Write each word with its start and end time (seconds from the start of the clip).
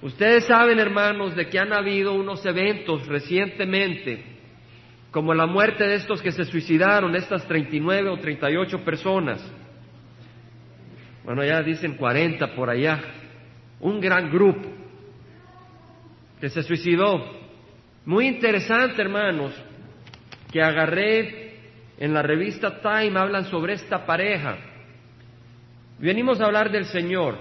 Ustedes 0.00 0.44
saben, 0.44 0.78
hermanos, 0.78 1.34
de 1.34 1.48
que 1.48 1.58
han 1.58 1.72
habido 1.72 2.14
unos 2.14 2.44
eventos 2.46 3.06
recientemente, 3.08 4.24
como 5.10 5.34
la 5.34 5.46
muerte 5.46 5.84
de 5.84 5.96
estos 5.96 6.22
que 6.22 6.30
se 6.30 6.44
suicidaron, 6.44 7.16
estas 7.16 7.46
39 7.48 8.10
o 8.10 8.18
38 8.18 8.84
personas. 8.84 9.44
Bueno, 11.24 11.44
ya 11.44 11.62
dicen 11.62 11.96
40 11.96 12.54
por 12.54 12.70
allá. 12.70 13.00
Un 13.80 14.00
gran 14.00 14.30
grupo 14.30 14.68
que 16.40 16.48
se 16.48 16.62
suicidó. 16.62 17.36
Muy 18.04 18.26
interesante, 18.26 19.02
hermanos, 19.02 19.52
que 20.52 20.62
agarré 20.62 21.56
en 21.98 22.14
la 22.14 22.22
revista 22.22 22.80
Time, 22.80 23.18
hablan 23.18 23.44
sobre 23.46 23.74
esta 23.74 24.06
pareja. 24.06 24.56
Venimos 25.98 26.40
a 26.40 26.46
hablar 26.46 26.70
del 26.70 26.84
Señor, 26.84 27.36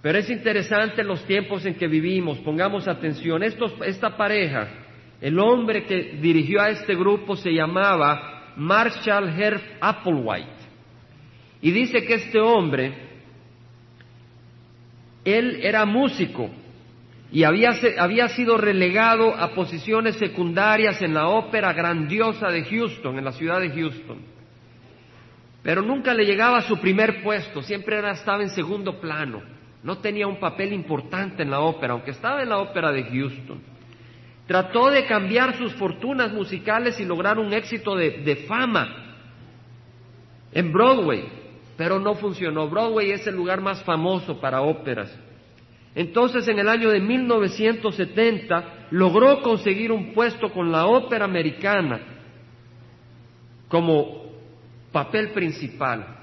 pero 0.00 0.18
es 0.18 0.30
interesante 0.30 1.02
los 1.02 1.24
tiempos 1.24 1.64
en 1.66 1.74
que 1.74 1.88
vivimos, 1.88 2.38
pongamos 2.38 2.86
atención. 2.86 3.42
esta 3.42 4.16
pareja, 4.16 4.68
el 5.20 5.38
hombre 5.38 5.84
que 5.84 6.18
dirigió 6.20 6.60
a 6.60 6.70
este 6.70 6.94
grupo 6.94 7.34
se 7.36 7.52
llamaba 7.52 8.52
Marshall 8.56 9.28
Herb 9.28 9.60
Applewhite. 9.80 10.58
Y 11.60 11.72
dice 11.72 12.04
que 12.04 12.14
este 12.14 12.38
hombre, 12.38 12.94
él 15.24 15.58
era 15.62 15.84
músico, 15.84 16.48
y 17.30 17.42
había, 17.42 17.72
había, 17.98 18.28
sido 18.28 18.56
relegado 18.56 19.34
a 19.34 19.52
posiciones 19.54 20.16
secundarias 20.16 21.02
en 21.02 21.12
la 21.12 21.28
ópera 21.28 21.74
grandiosa 21.74 22.48
de 22.48 22.64
Houston, 22.64 23.18
en 23.18 23.24
la 23.24 23.32
ciudad 23.32 23.60
de 23.60 23.68
Houston. 23.68 24.18
Pero 25.62 25.82
nunca 25.82 26.14
le 26.14 26.24
llegaba 26.24 26.58
a 26.58 26.62
su 26.62 26.78
primer 26.78 27.22
puesto, 27.22 27.62
siempre 27.62 27.98
era, 27.98 28.12
estaba 28.12 28.42
en 28.42 28.48
segundo 28.48 28.98
plano, 28.98 29.42
no 29.82 29.98
tenía 29.98 30.26
un 30.26 30.40
papel 30.40 30.72
importante 30.72 31.42
en 31.42 31.50
la 31.50 31.60
ópera, 31.60 31.92
aunque 31.92 32.10
estaba 32.10 32.42
en 32.42 32.48
la 32.48 32.58
ópera 32.58 32.90
de 32.92 33.04
Houston. 33.04 33.60
Trató 34.46 34.90
de 34.90 35.04
cambiar 35.06 35.56
sus 35.56 35.74
fortunas 35.74 36.32
musicales 36.32 36.98
y 36.98 37.04
lograr 37.04 37.38
un 37.38 37.52
éxito 37.52 37.94
de, 37.94 38.44
fama 38.48 39.16
en 40.52 40.72
Broadway, 40.72 41.24
pero 41.76 42.00
no 42.00 42.14
funcionó. 42.14 42.68
Broadway 42.68 43.10
es 43.10 43.26
el 43.26 43.36
lugar 43.36 43.60
más 43.60 43.82
famoso 43.84 44.40
para 44.40 44.62
óperas. 44.62 45.14
Entonces, 45.94 46.48
en 46.48 46.58
el 46.58 46.68
año 46.68 46.90
de 46.90 47.00
1970, 47.00 48.86
logró 48.90 49.42
conseguir 49.42 49.92
un 49.92 50.12
puesto 50.12 50.50
con 50.50 50.72
la 50.72 50.86
ópera 50.86 51.24
americana 51.24 52.00
como 53.68 54.32
papel 54.90 55.30
principal. 55.32 56.17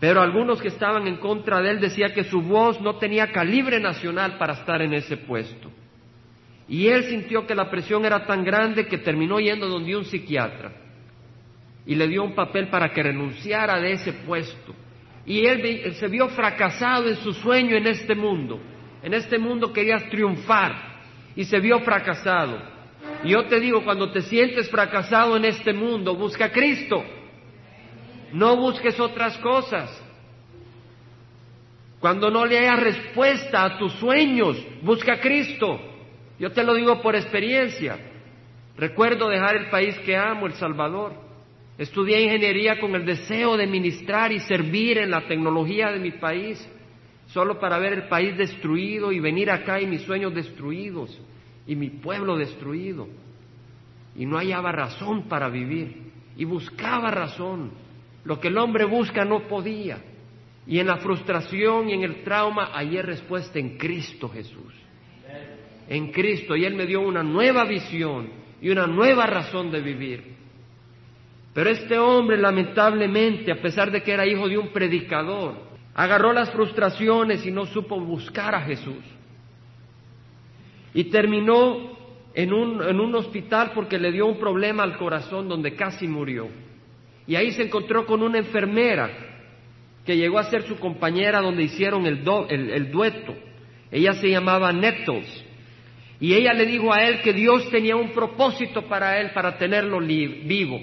Pero 0.00 0.22
algunos 0.22 0.60
que 0.60 0.68
estaban 0.68 1.06
en 1.06 1.18
contra 1.18 1.60
de 1.60 1.72
él 1.72 1.80
decían 1.80 2.12
que 2.12 2.24
su 2.24 2.40
voz 2.40 2.80
no 2.80 2.96
tenía 2.96 3.30
calibre 3.30 3.78
nacional 3.78 4.38
para 4.38 4.54
estar 4.54 4.80
en 4.80 4.94
ese 4.94 5.18
puesto. 5.18 5.70
Y 6.68 6.88
él 6.88 7.04
sintió 7.04 7.46
que 7.46 7.54
la 7.54 7.70
presión 7.70 8.04
era 8.04 8.26
tan 8.26 8.42
grande 8.42 8.86
que 8.86 8.98
terminó 8.98 9.38
yendo 9.38 9.68
donde 9.68 9.96
un 9.96 10.04
psiquiatra 10.04 10.72
y 11.84 11.94
le 11.94 12.08
dio 12.08 12.22
un 12.22 12.34
papel 12.34 12.68
para 12.68 12.92
que 12.92 13.02
renunciara 13.02 13.78
de 13.78 13.92
ese 13.92 14.12
puesto 14.12 14.74
y 15.26 15.46
él 15.46 15.94
se 15.94 16.08
vio 16.08 16.28
fracasado 16.30 17.08
en 17.08 17.16
su 17.16 17.32
sueño 17.32 17.76
en 17.76 17.86
este 17.86 18.14
mundo. 18.14 18.60
En 19.02 19.14
este 19.14 19.38
mundo 19.38 19.72
querías 19.72 20.08
triunfar 20.10 20.74
y 21.36 21.44
se 21.44 21.60
vio 21.60 21.80
fracasado. 21.80 22.60
Y 23.22 23.30
yo 23.30 23.44
te 23.46 23.60
digo, 23.60 23.84
cuando 23.84 24.10
te 24.10 24.22
sientes 24.22 24.70
fracasado 24.70 25.36
en 25.36 25.44
este 25.44 25.72
mundo, 25.72 26.16
busca 26.16 26.46
a 26.46 26.50
Cristo. 26.50 27.04
No 28.32 28.56
busques 28.56 28.98
otras 29.00 29.36
cosas. 29.38 29.90
Cuando 32.00 32.30
no 32.30 32.46
le 32.46 32.58
haya 32.58 32.76
respuesta 32.76 33.64
a 33.64 33.78
tus 33.78 33.92
sueños, 33.94 34.56
busca 34.82 35.14
a 35.14 35.20
Cristo. 35.20 35.80
Yo 36.38 36.50
te 36.52 36.64
lo 36.64 36.74
digo 36.74 37.02
por 37.02 37.14
experiencia. 37.14 37.98
Recuerdo 38.76 39.28
dejar 39.28 39.56
el 39.56 39.70
país 39.70 39.98
que 39.98 40.16
amo, 40.16 40.46
El 40.46 40.54
Salvador 40.54 41.30
Estudié 41.80 42.20
ingeniería 42.20 42.78
con 42.78 42.94
el 42.94 43.06
deseo 43.06 43.56
de 43.56 43.66
ministrar 43.66 44.32
y 44.32 44.40
servir 44.40 44.98
en 44.98 45.10
la 45.10 45.26
tecnología 45.26 45.90
de 45.90 45.98
mi 45.98 46.10
país, 46.10 46.62
solo 47.28 47.58
para 47.58 47.78
ver 47.78 47.94
el 47.94 48.02
país 48.06 48.36
destruido 48.36 49.10
y 49.12 49.18
venir 49.18 49.50
acá 49.50 49.80
y 49.80 49.86
mis 49.86 50.02
sueños 50.02 50.34
destruidos 50.34 51.18
y 51.66 51.76
mi 51.76 51.88
pueblo 51.88 52.36
destruido. 52.36 53.08
Y 54.14 54.26
no 54.26 54.36
hallaba 54.36 54.72
razón 54.72 55.26
para 55.26 55.48
vivir 55.48 56.12
y 56.36 56.44
buscaba 56.44 57.10
razón. 57.10 57.70
Lo 58.24 58.38
que 58.38 58.48
el 58.48 58.58
hombre 58.58 58.84
busca 58.84 59.24
no 59.24 59.48
podía. 59.48 59.98
Y 60.66 60.78
en 60.78 60.86
la 60.86 60.98
frustración 60.98 61.88
y 61.88 61.94
en 61.94 62.04
el 62.04 62.22
trauma 62.22 62.70
hay 62.72 63.00
respuesta 63.00 63.58
en 63.58 63.76
Cristo 63.76 64.28
Jesús. 64.28 64.74
En 65.88 66.12
Cristo. 66.12 66.54
Y 66.54 66.64
Él 66.64 66.74
me 66.74 66.86
dio 66.86 67.00
una 67.00 67.22
nueva 67.22 67.64
visión 67.64 68.30
y 68.60 68.68
una 68.68 68.86
nueva 68.86 69.26
razón 69.26 69.70
de 69.70 69.80
vivir. 69.80 70.36
Pero 71.52 71.70
este 71.70 71.98
hombre, 71.98 72.36
lamentablemente, 72.36 73.50
a 73.50 73.60
pesar 73.60 73.90
de 73.90 74.02
que 74.02 74.12
era 74.12 74.26
hijo 74.26 74.48
de 74.48 74.58
un 74.58 74.68
predicador, 74.68 75.54
agarró 75.94 76.32
las 76.32 76.50
frustraciones 76.50 77.44
y 77.44 77.50
no 77.50 77.66
supo 77.66 77.98
buscar 77.98 78.54
a 78.54 78.62
Jesús. 78.62 79.02
Y 80.94 81.04
terminó 81.04 81.98
en 82.34 82.52
un, 82.52 82.82
en 82.82 83.00
un 83.00 83.14
hospital 83.14 83.72
porque 83.74 83.98
le 83.98 84.12
dio 84.12 84.26
un 84.26 84.38
problema 84.38 84.84
al 84.84 84.96
corazón 84.96 85.48
donde 85.48 85.74
casi 85.74 86.06
murió. 86.06 86.48
Y 87.30 87.36
ahí 87.36 87.52
se 87.52 87.62
encontró 87.62 88.06
con 88.06 88.24
una 88.24 88.38
enfermera 88.38 89.08
que 90.04 90.16
llegó 90.16 90.40
a 90.40 90.50
ser 90.50 90.64
su 90.64 90.80
compañera 90.80 91.40
donde 91.40 91.62
hicieron 91.62 92.04
el, 92.04 92.24
el 92.50 92.90
dueto. 92.90 93.36
Ella 93.88 94.14
se 94.14 94.30
llamaba 94.30 94.72
Nettles. 94.72 95.44
Y 96.18 96.34
ella 96.34 96.52
le 96.54 96.66
dijo 96.66 96.92
a 96.92 97.04
él 97.06 97.20
que 97.22 97.32
Dios 97.32 97.70
tenía 97.70 97.94
un 97.94 98.10
propósito 98.10 98.88
para 98.88 99.20
él, 99.20 99.30
para 99.30 99.56
tenerlo 99.58 100.00
vivo. 100.00 100.80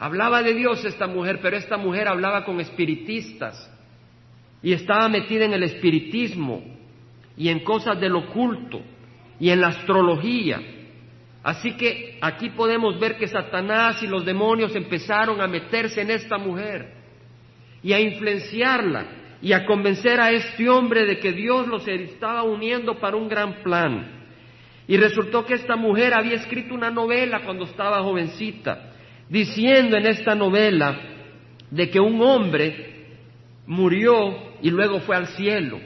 Hablaba 0.00 0.42
de 0.42 0.54
Dios 0.54 0.84
esta 0.84 1.06
mujer, 1.06 1.38
pero 1.40 1.56
esta 1.56 1.76
mujer 1.76 2.08
hablaba 2.08 2.44
con 2.44 2.58
espiritistas 2.58 3.72
y 4.64 4.72
estaba 4.72 5.08
metida 5.08 5.44
en 5.44 5.52
el 5.52 5.62
espiritismo 5.62 6.64
y 7.36 7.48
en 7.48 7.60
cosas 7.60 8.00
del 8.00 8.16
oculto 8.16 8.82
y 9.38 9.50
en 9.50 9.60
la 9.60 9.68
astrología. 9.68 10.60
Así 11.42 11.72
que 11.72 12.18
aquí 12.20 12.50
podemos 12.50 12.98
ver 13.00 13.16
que 13.16 13.26
Satanás 13.26 14.02
y 14.02 14.06
los 14.06 14.24
demonios 14.24 14.76
empezaron 14.76 15.40
a 15.40 15.46
meterse 15.46 16.02
en 16.02 16.10
esta 16.10 16.36
mujer 16.36 16.92
y 17.82 17.92
a 17.92 18.00
influenciarla 18.00 19.06
y 19.40 19.52
a 19.52 19.64
convencer 19.64 20.20
a 20.20 20.30
este 20.30 20.68
hombre 20.68 21.06
de 21.06 21.18
que 21.18 21.32
Dios 21.32 21.66
los 21.66 21.88
estaba 21.88 22.42
uniendo 22.42 22.98
para 22.98 23.16
un 23.16 23.28
gran 23.28 23.62
plan. 23.62 24.20
Y 24.86 24.96
resultó 24.98 25.46
que 25.46 25.54
esta 25.54 25.76
mujer 25.76 26.12
había 26.12 26.34
escrito 26.34 26.74
una 26.74 26.90
novela 26.90 27.42
cuando 27.44 27.64
estaba 27.64 28.02
jovencita 28.02 28.90
diciendo 29.30 29.96
en 29.96 30.06
esta 30.06 30.34
novela 30.34 30.98
de 31.70 31.88
que 31.88 32.00
un 32.00 32.20
hombre 32.20 33.06
murió 33.66 34.56
y 34.60 34.70
luego 34.70 35.00
fue 35.00 35.16
al 35.16 35.28
cielo. 35.28 35.78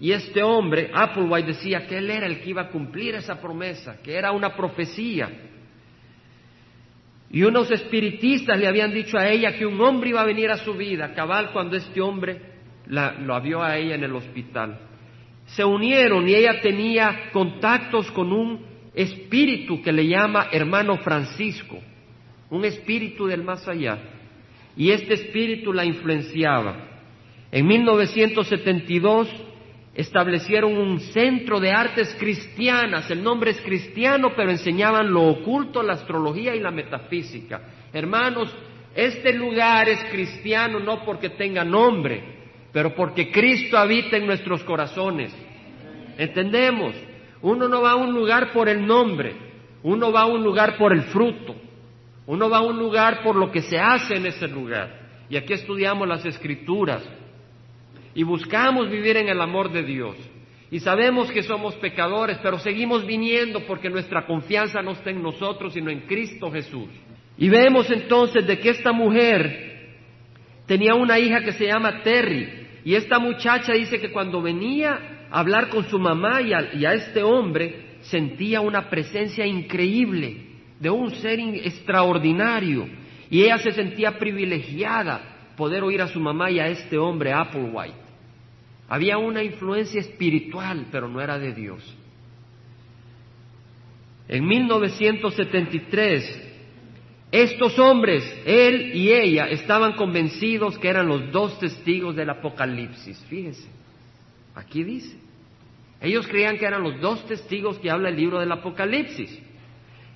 Y 0.00 0.12
este 0.12 0.42
hombre, 0.42 0.90
Applewhite, 0.94 1.48
decía 1.48 1.86
que 1.86 1.98
él 1.98 2.10
era 2.10 2.26
el 2.26 2.40
que 2.40 2.50
iba 2.50 2.62
a 2.62 2.68
cumplir 2.68 3.14
esa 3.14 3.40
promesa, 3.40 4.00
que 4.02 4.14
era 4.14 4.32
una 4.32 4.54
profecía. 4.54 5.28
Y 7.30 7.42
unos 7.42 7.70
espiritistas 7.70 8.58
le 8.58 8.66
habían 8.66 8.94
dicho 8.94 9.18
a 9.18 9.28
ella 9.28 9.56
que 9.56 9.66
un 9.66 9.80
hombre 9.80 10.10
iba 10.10 10.20
a 10.20 10.26
venir 10.26 10.50
a 10.50 10.58
su 10.58 10.74
vida, 10.74 11.12
cabal 11.14 11.50
cuando 11.52 11.76
este 11.76 12.00
hombre 12.00 12.40
la, 12.86 13.40
vio 13.40 13.62
a 13.62 13.76
ella 13.76 13.96
en 13.96 14.04
el 14.04 14.14
hospital. 14.14 14.78
Se 15.46 15.64
unieron 15.64 16.28
y 16.28 16.34
ella 16.34 16.60
tenía 16.60 17.30
contactos 17.32 18.10
con 18.12 18.32
un 18.32 18.64
espíritu 18.94 19.82
que 19.82 19.92
le 19.92 20.06
llama 20.06 20.48
hermano 20.52 20.96
Francisco 20.98 21.78
un 22.50 22.64
espíritu 22.64 23.26
del 23.26 23.42
más 23.42 23.66
allá. 23.68 23.98
Y 24.76 24.90
este 24.90 25.14
espíritu 25.14 25.72
la 25.72 25.84
influenciaba. 25.84 26.76
En 27.50 27.66
1972 27.66 29.28
establecieron 29.98 30.78
un 30.78 31.00
centro 31.00 31.58
de 31.58 31.72
artes 31.72 32.14
cristianas, 32.20 33.10
el 33.10 33.20
nombre 33.20 33.50
es 33.50 33.60
cristiano, 33.60 34.30
pero 34.36 34.52
enseñaban 34.52 35.12
lo 35.12 35.24
oculto, 35.24 35.82
la 35.82 35.94
astrología 35.94 36.54
y 36.54 36.60
la 36.60 36.70
metafísica. 36.70 37.62
Hermanos, 37.92 38.54
este 38.94 39.32
lugar 39.32 39.88
es 39.88 40.04
cristiano 40.04 40.78
no 40.78 41.04
porque 41.04 41.30
tenga 41.30 41.64
nombre, 41.64 42.22
pero 42.72 42.94
porque 42.94 43.32
Cristo 43.32 43.76
habita 43.76 44.16
en 44.16 44.26
nuestros 44.26 44.62
corazones. 44.62 45.34
¿Entendemos? 46.16 46.94
Uno 47.42 47.68
no 47.68 47.82
va 47.82 47.92
a 47.92 47.96
un 47.96 48.14
lugar 48.14 48.52
por 48.52 48.68
el 48.68 48.86
nombre, 48.86 49.34
uno 49.82 50.12
va 50.12 50.22
a 50.22 50.26
un 50.26 50.44
lugar 50.44 50.78
por 50.78 50.92
el 50.92 51.02
fruto. 51.02 51.56
Uno 52.26 52.50
va 52.50 52.58
a 52.58 52.62
un 52.62 52.78
lugar 52.78 53.22
por 53.22 53.34
lo 53.34 53.50
que 53.50 53.62
se 53.62 53.78
hace 53.78 54.14
en 54.16 54.26
ese 54.26 54.46
lugar. 54.46 55.24
Y 55.30 55.36
aquí 55.36 55.54
estudiamos 55.54 56.06
las 56.06 56.26
escrituras 56.26 57.02
y 58.18 58.24
buscamos 58.24 58.90
vivir 58.90 59.16
en 59.16 59.28
el 59.28 59.40
amor 59.40 59.70
de 59.70 59.84
Dios. 59.84 60.16
Y 60.72 60.80
sabemos 60.80 61.30
que 61.30 61.44
somos 61.44 61.76
pecadores, 61.76 62.36
pero 62.42 62.58
seguimos 62.58 63.06
viniendo 63.06 63.60
porque 63.60 63.88
nuestra 63.88 64.26
confianza 64.26 64.82
no 64.82 64.90
está 64.90 65.10
en 65.10 65.22
nosotros, 65.22 65.72
sino 65.72 65.88
en 65.88 66.00
Cristo 66.00 66.50
Jesús. 66.50 66.88
Y 67.36 67.48
vemos 67.48 67.88
entonces 67.92 68.44
de 68.44 68.58
que 68.58 68.70
esta 68.70 68.90
mujer 68.90 70.00
tenía 70.66 70.96
una 70.96 71.16
hija 71.20 71.42
que 71.42 71.52
se 71.52 71.66
llama 71.66 72.02
Terry. 72.02 72.48
Y 72.84 72.96
esta 72.96 73.20
muchacha 73.20 73.74
dice 73.74 74.00
que 74.00 74.10
cuando 74.10 74.42
venía 74.42 75.28
a 75.30 75.38
hablar 75.38 75.68
con 75.68 75.88
su 75.88 76.00
mamá 76.00 76.42
y 76.42 76.52
a, 76.52 76.94
este 76.94 77.22
hombre, 77.22 77.98
sentía 78.00 78.60
una 78.60 78.90
presencia 78.90 79.46
increíble 79.46 80.38
de 80.80 80.90
un 80.90 81.12
ser 81.12 81.38
extraordinario. 81.38 82.88
Y 83.30 83.44
ella 83.44 83.58
se 83.58 83.70
sentía 83.70 84.18
privilegiada 84.18 85.52
poder 85.56 85.84
oír 85.84 86.02
a 86.02 86.08
su 86.08 86.18
mamá 86.18 86.50
y 86.50 86.58
a 86.58 86.66
este 86.66 86.98
hombre, 86.98 87.32
Applewhite. 87.32 88.07
Había 88.88 89.18
una 89.18 89.42
influencia 89.42 90.00
espiritual, 90.00 90.86
pero 90.90 91.08
no 91.08 91.20
era 91.20 91.38
de 91.38 91.52
Dios. 91.52 91.96
En 94.28 94.46
1973, 94.46 96.48
estos 97.30 97.78
hombres, 97.78 98.24
él 98.46 98.92
y 98.94 99.12
ella, 99.12 99.48
estaban 99.48 99.92
convencidos 99.92 100.78
que 100.78 100.88
eran 100.88 101.08
los 101.08 101.30
dos 101.30 101.58
testigos 101.58 102.16
del 102.16 102.30
Apocalipsis. 102.30 103.22
Fíjense, 103.28 103.68
aquí 104.54 104.84
dice. 104.84 105.18
Ellos 106.00 106.26
creían 106.28 106.58
que 106.58 106.64
eran 106.64 106.82
los 106.82 107.00
dos 107.00 107.26
testigos 107.26 107.78
que 107.78 107.90
habla 107.90 108.08
el 108.08 108.16
libro 108.16 108.38
del 108.38 108.52
Apocalipsis. 108.52 109.42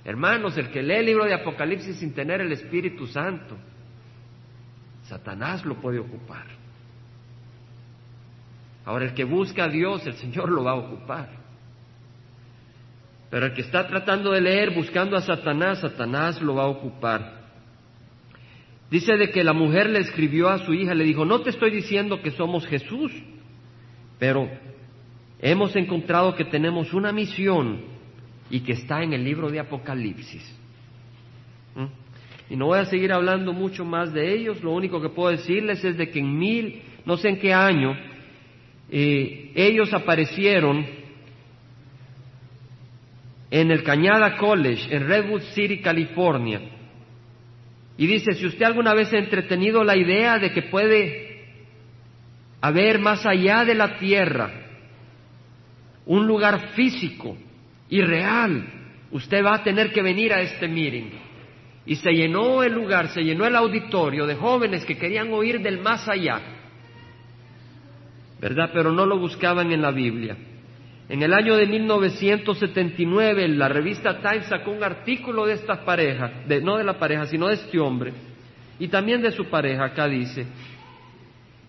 Hermanos, 0.05 0.57
el 0.57 0.69
que 0.69 0.81
lee 0.81 0.95
el 0.95 1.05
libro 1.05 1.25
de 1.25 1.33
Apocalipsis 1.33 1.97
sin 1.97 2.13
tener 2.13 2.41
el 2.41 2.51
Espíritu 2.51 3.05
Santo, 3.07 3.57
Satanás 5.03 5.65
lo 5.65 5.75
puede 5.75 5.99
ocupar. 5.99 6.45
Ahora, 8.85 9.05
el 9.05 9.13
que 9.13 9.23
busca 9.23 9.65
a 9.65 9.69
Dios, 9.69 10.05
el 10.05 10.13
Señor 10.15 10.49
lo 10.49 10.63
va 10.63 10.71
a 10.71 10.75
ocupar. 10.75 11.29
Pero 13.29 13.47
el 13.47 13.53
que 13.53 13.61
está 13.61 13.87
tratando 13.87 14.31
de 14.31 14.41
leer 14.41 14.75
buscando 14.75 15.17
a 15.17 15.21
Satanás, 15.21 15.79
Satanás 15.79 16.41
lo 16.41 16.55
va 16.55 16.63
a 16.63 16.67
ocupar. 16.67 17.43
Dice 18.91 19.17
de 19.17 19.31
que 19.31 19.43
la 19.43 19.53
mujer 19.53 19.89
le 19.89 19.99
escribió 19.99 20.49
a 20.49 20.59
su 20.59 20.73
hija, 20.73 20.93
le 20.93 21.03
dijo, 21.03 21.25
no 21.25 21.41
te 21.41 21.49
estoy 21.49 21.71
diciendo 21.71 22.21
que 22.21 22.29
somos 22.29 22.67
Jesús, 22.67 23.11
pero 24.19 24.47
hemos 25.39 25.75
encontrado 25.75 26.35
que 26.35 26.45
tenemos 26.45 26.93
una 26.93 27.11
misión 27.11 27.85
y 28.51 28.59
que 28.59 28.73
está 28.73 29.01
en 29.01 29.13
el 29.13 29.23
libro 29.23 29.49
de 29.49 29.61
Apocalipsis. 29.61 30.43
¿Mm? 31.75 32.53
Y 32.53 32.55
no 32.55 32.67
voy 32.67 32.77
a 32.77 32.85
seguir 32.85 33.11
hablando 33.11 33.51
mucho 33.51 33.83
más 33.83 34.13
de 34.13 34.31
ellos, 34.31 34.61
lo 34.61 34.73
único 34.73 35.01
que 35.01 35.09
puedo 35.09 35.31
decirles 35.31 35.83
es 35.83 35.97
de 35.97 36.11
que 36.11 36.19
en 36.19 36.37
mil, 36.37 36.83
no 37.03 37.17
sé 37.17 37.29
en 37.29 37.39
qué 37.39 37.51
año, 37.51 37.97
eh, 38.95 39.51
ellos 39.55 39.91
aparecieron 39.91 40.85
en 43.49 43.71
el 43.71 43.81
Cañada 43.81 44.37
College, 44.37 44.95
en 44.95 45.07
Redwood 45.07 45.41
City, 45.55 45.79
California. 45.79 46.61
Y 47.97 48.05
dice, 48.05 48.33
si 48.33 48.45
usted 48.45 48.65
alguna 48.65 48.93
vez 48.93 49.11
ha 49.11 49.17
entretenido 49.17 49.83
la 49.83 49.97
idea 49.97 50.37
de 50.37 50.51
que 50.51 50.61
puede 50.61 51.43
haber 52.61 52.99
más 52.99 53.25
allá 53.25 53.65
de 53.65 53.73
la 53.73 53.97
tierra 53.97 54.51
un 56.05 56.27
lugar 56.27 56.73
físico 56.75 57.35
y 57.89 57.99
real, 58.01 58.63
usted 59.09 59.43
va 59.43 59.55
a 59.55 59.63
tener 59.63 59.91
que 59.91 60.03
venir 60.03 60.33
a 60.33 60.41
este 60.41 60.67
meeting. 60.67 61.09
Y 61.87 61.95
se 61.95 62.11
llenó 62.11 62.61
el 62.61 62.73
lugar, 62.73 63.07
se 63.07 63.23
llenó 63.23 63.47
el 63.47 63.55
auditorio 63.55 64.27
de 64.27 64.35
jóvenes 64.35 64.85
que 64.85 64.99
querían 64.99 65.33
oír 65.33 65.63
del 65.63 65.79
más 65.79 66.07
allá. 66.07 66.52
¿Verdad? 68.43 68.71
Pero 68.73 68.91
no 68.91 69.05
lo 69.05 69.17
buscaban 69.17 69.71
en 69.71 69.81
la 69.81 69.91
Biblia. 69.91 70.35
En 71.07 71.23
el 71.23 71.33
año 71.33 71.55
de 71.55 71.65
1979 71.65 73.47
la 73.47 73.69
revista 73.69 74.19
Times 74.19 74.47
sacó 74.47 74.71
un 74.71 74.83
artículo 74.83 75.45
de 75.45 75.53
esta 75.53 75.85
pareja, 75.85 76.43
no 76.61 76.77
de 76.77 76.83
la 76.83 76.99
pareja, 76.99 77.25
sino 77.27 77.47
de 77.47 77.53
este 77.53 77.79
hombre, 77.79 78.11
y 78.79 78.89
también 78.89 79.21
de 79.21 79.31
su 79.31 79.45
pareja, 79.45 79.85
acá 79.85 80.09
dice. 80.09 80.45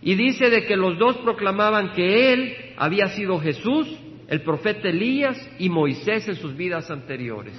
Y 0.03 0.17
dice 0.17 0.51
de 0.51 0.67
que 0.67 0.77
los 0.77 0.99
dos 0.99 1.19
proclamaban 1.19 1.93
que 1.93 2.33
él 2.33 2.57
había 2.77 3.07
sido 3.07 3.39
Jesús, 3.39 3.87
el 4.27 4.41
profeta 4.41 4.89
Elías 4.89 5.39
y 5.61 5.69
Moisés 5.69 6.27
en 6.27 6.35
sus 6.35 6.57
vidas 6.57 6.91
anteriores. 6.91 7.55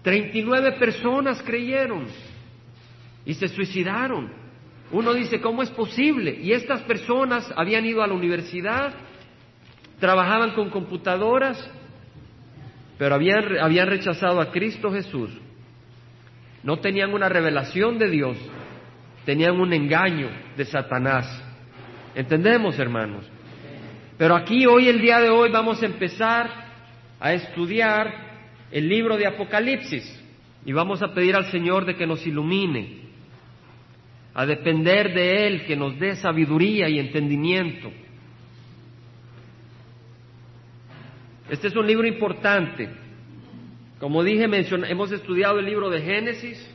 Treinta 0.00 0.38
y 0.38 0.42
nueve 0.42 0.72
personas 0.72 1.42
creyeron 1.42 2.06
y 3.26 3.34
se 3.34 3.48
suicidaron. 3.48 4.39
Uno 4.92 5.14
dice, 5.14 5.40
¿cómo 5.40 5.62
es 5.62 5.70
posible? 5.70 6.38
Y 6.42 6.52
estas 6.52 6.82
personas 6.82 7.52
habían 7.56 7.86
ido 7.86 8.02
a 8.02 8.06
la 8.06 8.14
universidad, 8.14 8.92
trabajaban 10.00 10.52
con 10.52 10.70
computadoras, 10.70 11.70
pero 12.98 13.14
habían, 13.14 13.58
habían 13.60 13.88
rechazado 13.88 14.40
a 14.40 14.50
Cristo 14.50 14.90
Jesús. 14.90 15.30
No 16.62 16.80
tenían 16.80 17.14
una 17.14 17.28
revelación 17.28 17.98
de 17.98 18.10
Dios, 18.10 18.36
tenían 19.24 19.60
un 19.60 19.72
engaño 19.72 20.28
de 20.56 20.64
Satanás. 20.64 21.44
¿Entendemos, 22.14 22.78
hermanos? 22.78 23.24
Pero 24.18 24.34
aquí 24.34 24.66
hoy, 24.66 24.88
el 24.88 25.00
día 25.00 25.20
de 25.20 25.30
hoy, 25.30 25.50
vamos 25.50 25.82
a 25.82 25.86
empezar 25.86 26.50
a 27.20 27.32
estudiar 27.32 28.12
el 28.72 28.88
libro 28.88 29.16
de 29.16 29.26
Apocalipsis 29.26 30.20
y 30.64 30.72
vamos 30.72 31.00
a 31.00 31.14
pedir 31.14 31.36
al 31.36 31.46
Señor 31.50 31.86
de 31.86 31.94
que 31.94 32.06
nos 32.06 32.26
ilumine 32.26 32.99
a 34.40 34.46
depender 34.46 35.12
de 35.12 35.46
Él 35.46 35.66
que 35.66 35.76
nos 35.76 35.98
dé 35.98 36.16
sabiduría 36.16 36.88
y 36.88 36.98
entendimiento. 36.98 37.92
Este 41.50 41.68
es 41.68 41.76
un 41.76 41.86
libro 41.86 42.06
importante. 42.06 42.88
Como 43.98 44.24
dije, 44.24 44.44
hemos 44.44 45.12
estudiado 45.12 45.58
el 45.58 45.66
libro 45.66 45.90
de 45.90 46.00
Génesis 46.00 46.74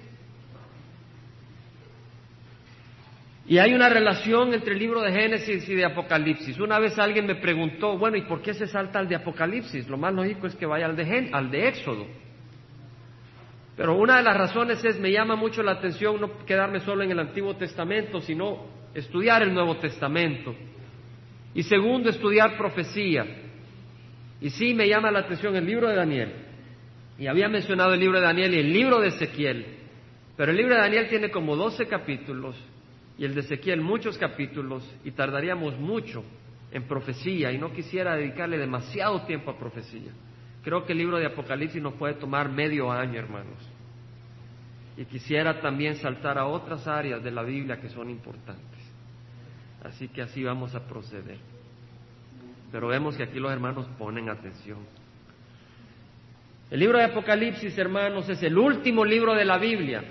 y 3.48 3.58
hay 3.58 3.74
una 3.74 3.90
relación 3.90 4.54
entre 4.54 4.74
el 4.74 4.80
libro 4.80 5.02
de 5.02 5.12
Génesis 5.12 5.68
y 5.68 5.74
de 5.74 5.86
Apocalipsis. 5.86 6.60
Una 6.60 6.78
vez 6.78 7.00
alguien 7.00 7.26
me 7.26 7.34
preguntó, 7.34 7.98
bueno, 7.98 8.16
¿y 8.16 8.28
por 8.28 8.44
qué 8.44 8.54
se 8.54 8.68
salta 8.68 9.00
al 9.00 9.08
de 9.08 9.16
Apocalipsis? 9.16 9.88
Lo 9.88 9.98
más 9.98 10.14
lógico 10.14 10.46
es 10.46 10.54
que 10.54 10.68
vaya 10.68 10.86
al 10.86 10.96
de, 10.96 11.32
al 11.34 11.50
de 11.50 11.68
Éxodo. 11.68 12.06
Pero 13.76 13.98
una 13.98 14.18
de 14.18 14.24
las 14.24 14.38
razones 14.38 14.84
es, 14.86 15.00
me 15.00 15.12
llama 15.12 15.36
mucho 15.36 15.62
la 15.62 15.74
atención 15.74 16.20
no 16.22 16.46
quedarme 16.46 16.80
solo 16.80 17.04
en 17.04 17.12
el 17.12 17.20
Antiguo 17.20 17.56
Testamento, 17.56 18.22
sino 18.22 18.66
estudiar 18.94 19.44
el 19.44 19.54
Nuevo 19.54 19.78
Testamento. 19.78 20.56
Y 21.54 21.64
segundo, 21.64 22.10
estudiar 22.10 22.58
profecía. 22.58 23.26
Y 24.40 24.50
sí 24.50 24.74
me 24.74 24.88
llama 24.88 25.12
la 25.12 25.20
atención 25.20 25.56
el 25.56 25.66
libro 25.66 25.90
de 25.90 25.96
Daniel. 25.96 26.34
Y 27.18 27.28
había 27.28 27.50
mencionado 27.50 27.94
el 27.94 28.00
libro 28.00 28.20
de 28.20 28.26
Daniel 28.26 28.54
y 28.54 28.60
el 28.60 28.74
libro 28.74 29.00
de 29.00 29.10
Ezequiel. 29.10 29.66
Pero 30.38 30.52
el 30.52 30.58
libro 30.58 30.76
de 30.76 30.82
Daniel 30.82 31.08
tiene 31.10 31.30
como 31.30 31.56
12 31.56 31.88
capítulos 31.88 32.56
y 33.18 33.26
el 33.26 33.34
de 33.34 33.42
Ezequiel 33.42 33.82
muchos 33.82 34.18
capítulos 34.18 34.84
y 35.04 35.12
tardaríamos 35.12 35.80
mucho 35.80 36.24
en 36.72 36.84
profecía 36.84 37.52
y 37.52 37.58
no 37.58 37.72
quisiera 37.72 38.16
dedicarle 38.16 38.58
demasiado 38.58 39.26
tiempo 39.26 39.52
a 39.52 39.58
profecía. 39.58 40.12
Creo 40.66 40.84
que 40.84 40.94
el 40.94 40.98
libro 40.98 41.20
de 41.20 41.28
Apocalipsis 41.28 41.80
nos 41.80 41.94
puede 41.94 42.16
tomar 42.16 42.50
medio 42.50 42.92
año, 42.92 43.20
hermanos. 43.20 43.60
Y 44.98 45.06
quisiera 45.06 45.62
también 45.62 45.96
saltar 45.98 46.40
a 46.40 46.48
otras 46.48 46.88
áreas 46.88 47.24
de 47.24 47.30
la 47.30 47.44
Biblia 47.44 47.80
que 47.80 47.88
son 47.88 48.10
importantes. 48.10 48.82
Así 49.84 50.08
que 50.08 50.24
así 50.24 50.44
vamos 50.44 50.74
a 50.74 50.80
proceder. 50.88 51.38
Pero 52.72 52.88
vemos 52.88 53.16
que 53.16 53.22
aquí 53.22 53.40
los 53.40 53.52
hermanos 53.52 53.88
ponen 54.00 54.28
atención. 54.28 54.80
El 56.72 56.80
libro 56.80 56.98
de 56.98 57.04
Apocalipsis, 57.04 57.78
hermanos, 57.78 58.28
es 58.28 58.42
el 58.42 58.58
último 58.58 59.06
libro 59.06 59.36
de 59.36 59.46
la 59.46 59.60
Biblia. 59.60 60.04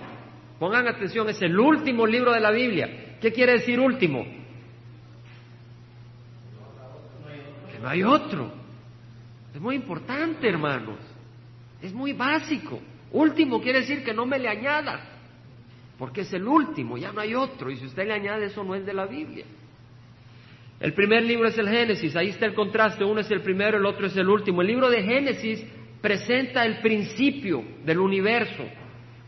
Pongan 0.60 0.86
atención, 0.86 1.28
es 1.28 1.42
el 1.42 1.58
último 1.58 2.06
libro 2.06 2.32
de 2.32 2.38
la 2.38 2.52
Biblia. 2.52 3.18
¿Qué 3.20 3.32
quiere 3.32 3.54
decir 3.54 3.80
último? 3.80 4.24
Que 7.72 7.78
no 7.80 7.88
hay 7.88 8.04
otro. 8.04 8.63
Es 9.54 9.60
muy 9.60 9.76
importante, 9.76 10.48
hermanos. 10.48 10.98
Es 11.80 11.92
muy 11.92 12.12
básico. 12.12 12.80
Último 13.12 13.60
quiere 13.60 13.80
decir 13.80 14.02
que 14.02 14.12
no 14.12 14.26
me 14.26 14.38
le 14.38 14.48
añada, 14.48 15.00
porque 15.96 16.22
es 16.22 16.32
el 16.32 16.48
último, 16.48 16.98
ya 16.98 17.12
no 17.12 17.20
hay 17.20 17.34
otro. 17.34 17.70
Y 17.70 17.76
si 17.76 17.86
usted 17.86 18.06
le 18.06 18.14
añade, 18.14 18.46
eso 18.46 18.64
no 18.64 18.74
es 18.74 18.84
de 18.84 18.92
la 18.92 19.06
Biblia. 19.06 19.44
El 20.80 20.92
primer 20.92 21.22
libro 21.22 21.46
es 21.46 21.56
el 21.56 21.68
Génesis, 21.68 22.16
ahí 22.16 22.30
está 22.30 22.46
el 22.46 22.54
contraste, 22.54 23.04
uno 23.04 23.20
es 23.20 23.30
el 23.30 23.42
primero, 23.42 23.78
el 23.78 23.86
otro 23.86 24.08
es 24.08 24.16
el 24.16 24.28
último. 24.28 24.60
El 24.60 24.66
libro 24.66 24.90
de 24.90 25.02
Génesis 25.02 25.64
presenta 26.00 26.64
el 26.66 26.80
principio 26.80 27.62
del 27.84 28.00
universo, 28.00 28.64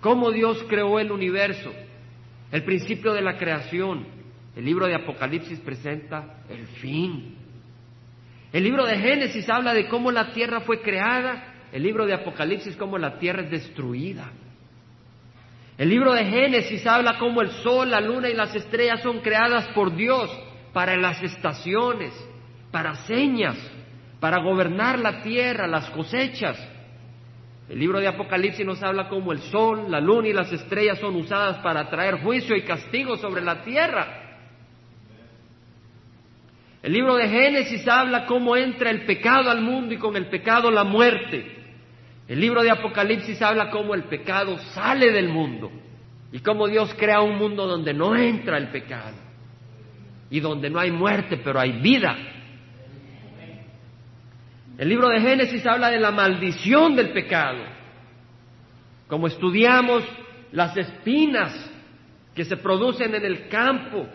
cómo 0.01 0.33
Dios 0.33 0.65
creó 0.69 0.99
el 0.99 1.13
universo, 1.13 1.73
el 2.51 2.65
principio 2.65 3.13
de 3.13 3.23
la 3.23 3.39
creación. 3.39 4.05
El 4.57 4.65
libro 4.65 4.87
de 4.87 4.97
Apocalipsis 4.97 5.61
presenta 5.61 6.43
el 6.49 6.67
fin, 6.67 7.37
el 8.57 8.65
libro 8.65 8.87
de 8.87 8.97
Génesis 8.97 9.47
habla 9.51 9.75
de 9.75 9.87
cómo 9.87 10.11
la 10.11 10.33
tierra 10.33 10.61
fue 10.61 10.81
creada, 10.81 11.67
el 11.73 11.83
libro 11.83 12.07
de 12.07 12.15
Apocalipsis 12.15 12.75
cómo 12.77 12.97
la 12.97 13.19
tierra 13.19 13.43
es 13.43 13.51
destruida. 13.51 14.33
El 15.77 15.91
libro 15.91 16.15
de 16.15 16.25
Génesis 16.25 16.87
habla 16.87 17.19
cómo 17.19 17.43
el 17.43 17.51
sol, 17.51 17.91
la 17.91 18.01
luna 18.01 18.31
y 18.31 18.35
las 18.35 18.55
estrellas 18.55 19.03
son 19.03 19.21
creadas 19.21 19.67
por 19.75 19.95
Dios 19.95 20.31
para 20.73 20.97
las 20.97 21.23
estaciones, 21.23 22.15
para 22.71 22.95
señas, 23.05 23.59
para 24.21 24.39
gobernar 24.39 25.01
la 25.01 25.21
tierra, 25.21 25.67
las 25.67 25.91
cosechas. 25.91 26.57
El 27.69 27.79
libro 27.79 28.01
de 28.01 28.09
Apocalipsis 28.09 28.65
nos 28.65 28.83
habla 28.83 29.11
cómo 29.11 29.33
el 29.33 29.41
sol, 29.41 29.85
la 29.91 30.01
luna 30.01 30.29
y 30.29 30.33
las 30.33 30.51
estrellas 30.51 30.99
son 30.99 31.15
usadas 31.17 31.59
para 31.59 31.91
traer 31.91 32.23
juicio 32.23 32.57
y 32.57 32.63
castigo 32.63 33.19
sobre 33.19 33.43
la 33.43 33.63
tierra. 33.65 34.26
El 36.83 36.93
libro 36.93 37.17
de 37.17 37.29
Génesis 37.29 37.87
habla 37.89 38.27
cómo 38.27 38.57
entra 38.57 38.91
el 38.91 39.05
pecado 39.07 39.51
al 39.51 39.61
mundo 39.61 39.95
y 39.95 39.99
con 39.99 40.17
el 40.17 40.27
pecado 40.27 40.71
la 40.71 40.85
muerte. 40.85 41.57
El 42.29 42.41
libro 42.41 42.63
de 42.63 42.71
Apocalipsis 42.71 43.41
habla 43.43 43.71
cómo 43.71 43.95
el 43.95 44.05
pecado 44.05 44.59
sale 44.75 45.11
del 45.13 45.29
mundo 45.29 45.71
y 46.33 46.41
cómo 46.41 46.67
Dios 46.67 46.95
crea 46.99 47.21
un 47.21 47.39
mundo 47.39 47.67
donde 47.67 47.95
no 47.95 48.17
entra 48.17 48.59
el 48.59 48.69
pecado 48.69 49.17
y 50.29 50.41
donde 50.41 50.71
no 50.71 50.79
hay 50.79 50.91
muerte, 50.91 51.41
pero 51.43 51.61
hay 51.61 51.73
vida. 51.81 52.17
El 54.79 54.89
libro 54.89 55.09
de 55.09 55.21
Génesis 55.21 55.65
habla 55.67 55.91
de 55.91 55.99
la 55.99 56.11
maldición 56.11 56.97
del 56.97 57.11
pecado. 57.11 57.65
Como 59.09 59.29
estudiamos 59.29 60.03
las 60.53 60.77
espinas 60.77 61.71
que 62.35 62.45
se 62.45 62.57
producen 62.57 63.15
en 63.15 63.25
el 63.25 63.49
campo, 63.49 64.07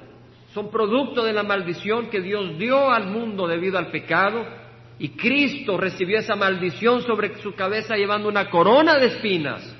son 0.53 0.69
producto 0.69 1.23
de 1.23 1.33
la 1.33 1.43
maldición 1.43 2.09
que 2.09 2.21
Dios 2.21 2.57
dio 2.57 2.91
al 2.91 3.07
mundo 3.07 3.47
debido 3.47 3.77
al 3.77 3.91
pecado, 3.91 4.45
y 4.99 5.09
Cristo 5.09 5.77
recibió 5.77 6.19
esa 6.19 6.35
maldición 6.35 7.01
sobre 7.03 7.37
su 7.41 7.55
cabeza 7.55 7.95
llevando 7.95 8.27
una 8.29 8.49
corona 8.49 8.99
de 8.99 9.07
espinas, 9.07 9.75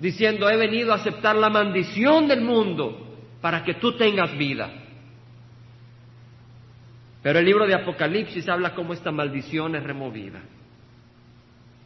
diciendo, 0.00 0.48
he 0.48 0.56
venido 0.56 0.92
a 0.92 0.96
aceptar 0.96 1.36
la 1.36 1.50
maldición 1.50 2.26
del 2.26 2.40
mundo 2.40 3.16
para 3.40 3.62
que 3.62 3.74
tú 3.74 3.96
tengas 3.96 4.36
vida. 4.36 4.72
Pero 7.22 7.38
el 7.38 7.44
libro 7.44 7.66
de 7.66 7.74
Apocalipsis 7.74 8.48
habla 8.48 8.74
cómo 8.74 8.92
esta 8.92 9.10
maldición 9.10 9.76
es 9.76 9.82
removida. 9.82 10.42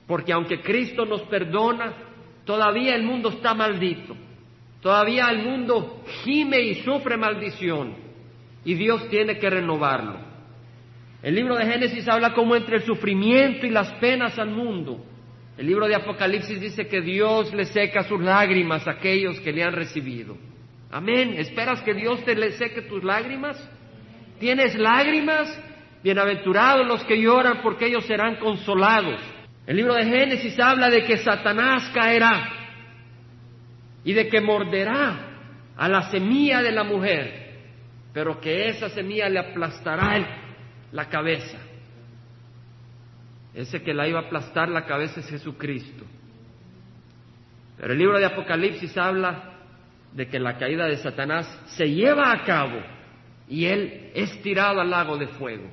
Porque 0.07 0.33
aunque 0.33 0.63
Cristo 0.63 1.05
nos 1.05 1.23
perdona, 1.23 1.93
todavía 2.45 2.97
el 2.97 3.03
mundo 3.03 3.29
está 3.29 3.55
maldito. 3.55 4.17
Todavía 4.81 5.29
el 5.31 5.43
mundo 5.43 6.05
gime 6.25 6.61
y 6.61 6.75
sufre 6.77 7.17
maldición. 7.17 7.97
Y 8.65 8.75
Dios 8.75 9.09
tiene 9.09 9.39
que 9.39 9.51
renovarlo. 9.51 10.19
El 11.23 11.35
libro 11.35 11.57
de 11.57 11.67
Génesis 11.67 12.09
habla 12.09 12.33
cómo 12.33 12.55
entre 12.55 12.77
el 12.77 12.83
sufrimiento 12.83 13.67
y 13.67 13.71
las 13.71 13.93
penas 13.95 14.39
al 14.39 14.51
mundo. 14.51 15.05
El 15.57 15.67
libro 15.67 15.89
de 15.89 15.97
Apocalipsis 15.97 16.61
dice 16.61 16.87
que 16.87 17.01
Dios 17.01 17.53
le 17.53 17.65
seca 17.65 18.05
sus 18.05 18.21
lágrimas 18.21 18.87
a 18.87 18.93
aquellos 18.93 19.41
que 19.41 19.53
le 19.53 19.65
han 19.65 19.73
recibido. 19.73 20.37
Amén. 20.91 21.35
¿Esperas 21.37 21.83
que 21.83 21.95
Dios 21.95 22.25
te 22.25 22.37
le 22.37 22.53
seque 22.53 22.83
tus 22.83 23.03
lágrimas? 23.03 23.59
¿Tienes 24.39 24.77
lágrimas? 24.77 25.61
Bienaventurados 26.05 26.87
los 26.87 27.03
que 27.05 27.21
lloran 27.21 27.61
porque 27.63 27.87
ellos 27.87 28.05
serán 28.05 28.37
consolados. 28.37 29.21
El 29.67 29.77
libro 29.77 29.95
de 29.95 30.05
Génesis 30.05 30.59
habla 30.61 30.89
de 30.89 31.03
que 31.03 31.17
Satanás 31.17 31.91
caerá 31.93 32.58
y 34.09 34.15
de 34.15 34.27
que 34.31 34.41
morderá 34.41 35.19
a 35.77 35.87
la 35.87 36.11
semilla 36.11 36.63
de 36.63 36.73
la 36.73 36.83
mujer, 36.83 37.59
pero 38.15 38.41
que 38.41 38.71
esa 38.71 38.89
semilla 38.89 39.29
le 39.29 39.39
aplastará 39.39 40.27
la 40.93 41.11
cabeza. 41.11 41.59
Ese 43.53 43.83
que 43.83 43.93
la 43.93 44.09
iba 44.09 44.21
a 44.21 44.23
aplastar 44.23 44.71
la 44.71 44.87
cabeza 44.87 45.21
es 45.21 45.29
Jesucristo. 45.29 46.07
Pero 47.77 47.93
el 47.93 47.99
libro 47.99 48.19
de 48.19 48.25
Apocalipsis 48.25 48.97
habla 48.97 49.59
de 50.15 50.27
que 50.27 50.39
la 50.39 50.57
caída 50.57 50.87
de 50.87 50.97
Satanás 50.97 51.47
se 51.77 51.91
lleva 51.91 52.33
a 52.33 52.45
cabo 52.45 52.81
y 53.47 53.67
él 53.67 54.11
es 54.15 54.41
tirado 54.41 54.81
al 54.81 54.89
lago 54.89 55.19
de 55.19 55.27
fuego, 55.27 55.69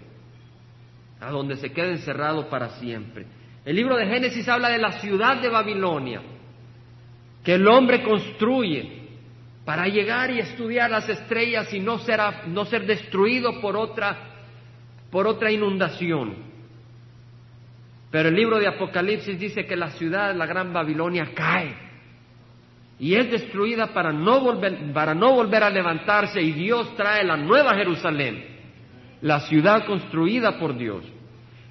a 1.21 1.31
donde 1.31 1.55
se 1.55 1.71
queda 1.71 1.87
encerrado 1.87 2.49
para 2.49 2.67
siempre. 2.81 3.27
El 3.63 3.77
libro 3.77 3.95
de 3.95 4.07
Génesis 4.07 4.49
habla 4.49 4.67
de 4.67 4.79
la 4.79 4.99
ciudad 4.99 5.41
de 5.41 5.47
Babilonia, 5.47 6.34
que 7.45 7.53
el 7.53 7.67
hombre 7.67 8.01
construye 8.01 9.03
para 9.63 9.87
llegar 9.87 10.31
y 10.31 10.39
estudiar 10.39 10.89
las 10.89 11.07
estrellas 11.07 11.71
y 11.73 11.79
no 11.79 11.99
ser, 11.99 12.19
no 12.47 12.65
ser 12.65 12.87
destruido 12.87 13.61
por 13.61 13.77
otra, 13.77 14.17
por 15.11 15.27
otra 15.27 15.51
inundación. 15.51 16.35
Pero 18.09 18.29
el 18.29 18.35
libro 18.35 18.59
de 18.59 18.67
Apocalipsis 18.67 19.39
dice 19.39 19.65
que 19.65 19.75
la 19.75 19.91
ciudad, 19.91 20.35
la 20.35 20.47
gran 20.47 20.73
Babilonia, 20.73 21.33
cae 21.35 21.75
y 22.97 23.13
es 23.13 23.29
destruida 23.29 23.87
para 23.93 24.11
no, 24.11 24.39
volver, 24.39 24.91
para 24.91 25.13
no 25.13 25.33
volver 25.33 25.63
a 25.63 25.69
levantarse 25.69 26.41
y 26.41 26.51
Dios 26.51 26.95
trae 26.95 27.23
la 27.23 27.37
nueva 27.37 27.75
Jerusalén, 27.75 28.43
la 29.21 29.41
ciudad 29.41 29.85
construida 29.85 30.57
por 30.57 30.77
Dios. 30.77 31.03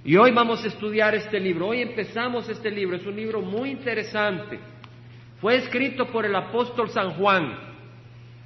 Y 0.05 0.17
hoy 0.17 0.33
vamos 0.33 0.63
a 0.63 0.69
estudiar 0.69 1.15
este 1.15 1.41
libro, 1.41 1.69
hoy 1.69 1.81
empezamos 1.81 2.49
este 2.49 2.71
libro, 2.71 2.97
es 2.97 3.07
un 3.07 3.17
libro 3.17 3.41
muy 3.41 3.71
interesante. 3.71 4.74
Fue 5.45 5.57
escrito 5.57 6.07
por 6.07 6.25
el 6.25 6.35
apóstol 6.35 6.89
San 6.89 7.11
Juan, 7.19 7.55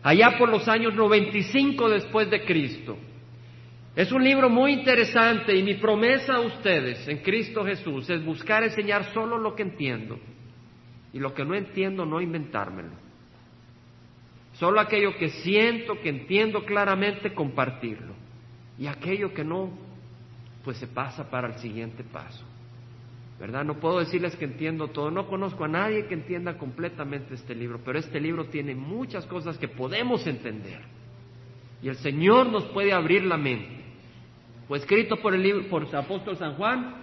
allá 0.02 0.36
por 0.36 0.48
los 0.48 0.66
años 0.66 0.94
95 0.94 1.90
después 1.90 2.28
de 2.28 2.44
Cristo. 2.44 2.98
Es 3.94 4.10
un 4.10 4.24
libro 4.24 4.50
muy 4.50 4.72
interesante 4.72 5.54
y 5.54 5.62
mi 5.62 5.74
promesa 5.74 6.34
a 6.34 6.40
ustedes 6.40 7.06
en 7.06 7.18
Cristo 7.18 7.64
Jesús 7.64 8.10
es 8.10 8.24
buscar 8.24 8.64
enseñar 8.64 9.14
solo 9.14 9.38
lo 9.38 9.54
que 9.54 9.62
entiendo 9.62 10.18
y 11.12 11.20
lo 11.20 11.32
que 11.34 11.44
no 11.44 11.54
entiendo 11.54 12.04
no 12.04 12.20
inventármelo. 12.20 12.90
Solo 14.54 14.80
aquello 14.80 15.16
que 15.18 15.28
siento, 15.28 16.00
que 16.00 16.08
entiendo 16.08 16.64
claramente, 16.64 17.32
compartirlo. 17.32 18.14
Y 18.76 18.88
aquello 18.88 19.32
que 19.32 19.44
no, 19.44 19.70
pues 20.64 20.78
se 20.78 20.88
pasa 20.88 21.30
para 21.30 21.46
el 21.46 21.60
siguiente 21.60 22.02
paso. 22.02 22.44
¿Verdad? 23.38 23.64
No 23.64 23.78
puedo 23.78 24.00
decirles 24.00 24.34
que 24.34 24.44
entiendo 24.44 24.88
todo, 24.88 25.10
no 25.12 25.28
conozco 25.28 25.64
a 25.64 25.68
nadie 25.68 26.06
que 26.06 26.14
entienda 26.14 26.58
completamente 26.58 27.34
este 27.34 27.54
libro, 27.54 27.80
pero 27.84 27.98
este 27.98 28.20
libro 28.20 28.46
tiene 28.46 28.74
muchas 28.74 29.26
cosas 29.26 29.56
que 29.58 29.68
podemos 29.68 30.26
entender. 30.26 30.80
Y 31.80 31.88
el 31.88 31.96
Señor 31.96 32.48
nos 32.50 32.64
puede 32.66 32.92
abrir 32.92 33.24
la 33.24 33.36
mente. 33.36 33.84
Fue 34.66 34.78
escrito 34.78 35.16
por 35.18 35.34
el 35.34 35.42
libro, 35.42 35.68
por 35.68 35.84
el 35.84 35.94
apóstol 35.94 36.36
San 36.36 36.54
Juan, 36.54 36.96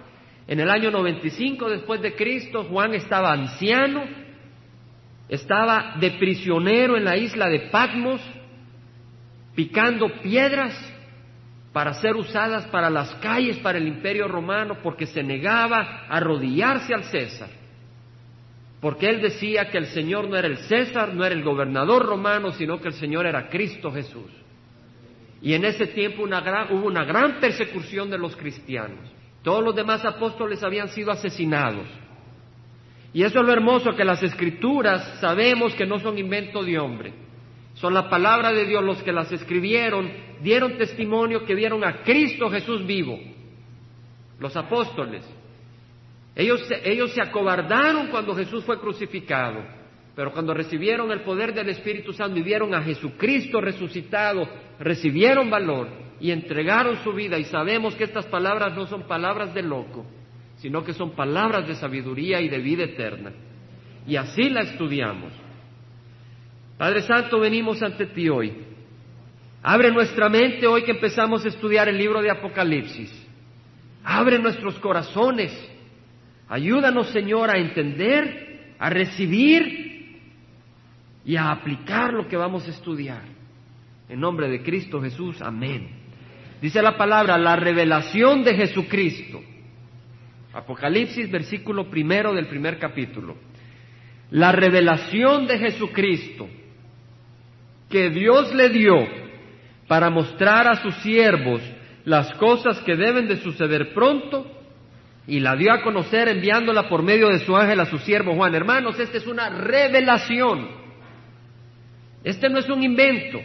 en 0.46 0.60
el 0.60 0.70
año 0.70 0.90
95 0.90 1.70
después 1.70 2.02
de 2.02 2.14
Cristo, 2.14 2.64
Juan 2.64 2.94
estaba 2.94 3.32
anciano, 3.32 4.04
estaba 5.28 5.96
de 5.98 6.12
prisionero 6.12 6.96
en 6.96 7.04
la 7.04 7.16
isla 7.16 7.48
de 7.48 7.60
Patmos, 7.70 8.20
picando 9.54 10.08
piedras 10.22 10.74
para 11.76 11.92
ser 11.92 12.16
usadas 12.16 12.64
para 12.68 12.88
las 12.88 13.16
calles, 13.16 13.58
para 13.58 13.76
el 13.76 13.86
imperio 13.86 14.26
romano, 14.28 14.78
porque 14.82 15.04
se 15.04 15.22
negaba 15.22 16.06
a 16.08 16.16
arrodillarse 16.16 16.94
al 16.94 17.04
César. 17.04 17.50
Porque 18.80 19.10
él 19.10 19.20
decía 19.20 19.68
que 19.68 19.76
el 19.76 19.84
Señor 19.88 20.26
no 20.26 20.38
era 20.38 20.48
el 20.48 20.56
César, 20.56 21.12
no 21.12 21.22
era 21.22 21.34
el 21.34 21.44
gobernador 21.44 22.06
romano, 22.06 22.52
sino 22.52 22.80
que 22.80 22.88
el 22.88 22.94
Señor 22.94 23.26
era 23.26 23.50
Cristo 23.50 23.92
Jesús. 23.92 24.30
Y 25.42 25.52
en 25.52 25.66
ese 25.66 25.88
tiempo 25.88 26.22
hubo 26.22 26.86
una 26.86 27.04
gran 27.04 27.40
persecución 27.40 28.08
de 28.08 28.16
los 28.16 28.34
cristianos. 28.36 29.12
Todos 29.42 29.62
los 29.62 29.76
demás 29.76 30.02
apóstoles 30.06 30.62
habían 30.62 30.88
sido 30.88 31.10
asesinados. 31.12 31.88
Y 33.12 33.22
eso 33.22 33.40
es 33.40 33.46
lo 33.46 33.52
hermoso, 33.52 33.94
que 33.94 34.02
las 34.02 34.22
escrituras 34.22 35.18
sabemos 35.20 35.74
que 35.74 35.84
no 35.84 35.98
son 35.98 36.16
invento 36.16 36.64
de 36.64 36.78
hombre. 36.78 37.25
Son 37.76 37.92
la 37.92 38.08
palabra 38.08 38.52
de 38.52 38.64
Dios 38.64 38.82
los 38.82 39.02
que 39.02 39.12
las 39.12 39.30
escribieron, 39.30 40.10
dieron 40.40 40.78
testimonio 40.78 41.44
que 41.44 41.54
vieron 41.54 41.84
a 41.84 42.02
Cristo 42.02 42.48
Jesús 42.50 42.86
vivo. 42.86 43.18
Los 44.38 44.56
apóstoles. 44.56 45.24
Ellos, 46.34 46.66
ellos 46.84 47.12
se 47.12 47.20
acobardaron 47.20 48.08
cuando 48.08 48.34
Jesús 48.34 48.64
fue 48.64 48.78
crucificado, 48.78 49.62
pero 50.14 50.32
cuando 50.32 50.54
recibieron 50.54 51.10
el 51.10 51.20
poder 51.20 51.52
del 51.52 51.68
Espíritu 51.68 52.12
Santo 52.14 52.38
y 52.38 52.42
vieron 52.42 52.74
a 52.74 52.82
Jesucristo 52.82 53.60
resucitado, 53.60 54.48
recibieron 54.78 55.50
valor 55.50 55.88
y 56.18 56.30
entregaron 56.30 57.02
su 57.04 57.12
vida 57.12 57.38
y 57.38 57.44
sabemos 57.44 57.94
que 57.94 58.04
estas 58.04 58.26
palabras 58.26 58.74
no 58.74 58.86
son 58.86 59.02
palabras 59.02 59.52
de 59.52 59.62
loco, 59.62 60.06
sino 60.56 60.82
que 60.82 60.94
son 60.94 61.10
palabras 61.10 61.68
de 61.68 61.74
sabiduría 61.74 62.40
y 62.40 62.48
de 62.48 62.58
vida 62.58 62.84
eterna. 62.84 63.32
Y 64.06 64.16
así 64.16 64.48
la 64.48 64.62
estudiamos. 64.62 65.45
Padre 66.76 67.02
Santo, 67.02 67.40
venimos 67.40 67.82
ante 67.82 68.06
ti 68.06 68.28
hoy. 68.28 68.52
Abre 69.62 69.90
nuestra 69.90 70.28
mente 70.28 70.66
hoy 70.66 70.82
que 70.84 70.92
empezamos 70.92 71.44
a 71.44 71.48
estudiar 71.48 71.88
el 71.88 71.96
libro 71.96 72.20
de 72.20 72.30
Apocalipsis. 72.30 73.10
Abre 74.04 74.38
nuestros 74.38 74.78
corazones. 74.78 75.52
Ayúdanos, 76.48 77.08
Señor, 77.08 77.50
a 77.50 77.58
entender, 77.58 78.74
a 78.78 78.90
recibir 78.90 80.20
y 81.24 81.34
a 81.36 81.50
aplicar 81.50 82.12
lo 82.12 82.28
que 82.28 82.36
vamos 82.36 82.66
a 82.66 82.70
estudiar. 82.70 83.22
En 84.08 84.20
nombre 84.20 84.48
de 84.48 84.62
Cristo 84.62 85.00
Jesús, 85.00 85.40
amén. 85.40 85.88
Dice 86.60 86.80
la 86.82 86.96
palabra, 86.96 87.38
la 87.38 87.56
revelación 87.56 88.44
de 88.44 88.54
Jesucristo. 88.54 89.42
Apocalipsis, 90.52 91.30
versículo 91.30 91.90
primero 91.90 92.32
del 92.32 92.46
primer 92.46 92.78
capítulo. 92.78 93.36
La 94.30 94.52
revelación 94.52 95.46
de 95.46 95.58
Jesucristo 95.58 96.48
que 97.88 98.10
Dios 98.10 98.54
le 98.54 98.68
dio 98.68 98.94
para 99.86 100.10
mostrar 100.10 100.68
a 100.68 100.82
sus 100.82 100.94
siervos 100.96 101.60
las 102.04 102.32
cosas 102.34 102.80
que 102.80 102.96
deben 102.96 103.28
de 103.28 103.36
suceder 103.36 103.92
pronto 103.92 104.46
y 105.26 105.40
la 105.40 105.56
dio 105.56 105.72
a 105.72 105.82
conocer 105.82 106.28
enviándola 106.28 106.88
por 106.88 107.02
medio 107.02 107.28
de 107.28 107.40
su 107.40 107.56
ángel 107.56 107.80
a 107.80 107.86
su 107.86 107.98
siervo 107.98 108.34
Juan. 108.34 108.54
Hermanos, 108.54 108.98
esta 108.98 109.18
es 109.18 109.26
una 109.26 109.50
revelación. 109.50 110.68
Este 112.22 112.48
no 112.48 112.58
es 112.58 112.68
un 112.68 112.82
invento. 112.82 113.38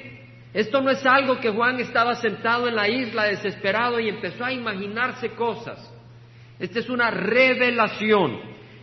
Esto 0.53 0.81
no 0.81 0.89
es 0.89 1.05
algo 1.05 1.39
que 1.39 1.49
Juan 1.49 1.79
estaba 1.79 2.15
sentado 2.15 2.67
en 2.67 2.75
la 2.75 2.87
isla 2.87 3.23
desesperado 3.23 3.99
y 3.99 4.09
empezó 4.09 4.43
a 4.43 4.51
imaginarse 4.51 5.29
cosas. 5.29 5.91
Esta 6.59 6.79
es 6.79 6.89
una 6.89 7.09
revelación. 7.09 8.39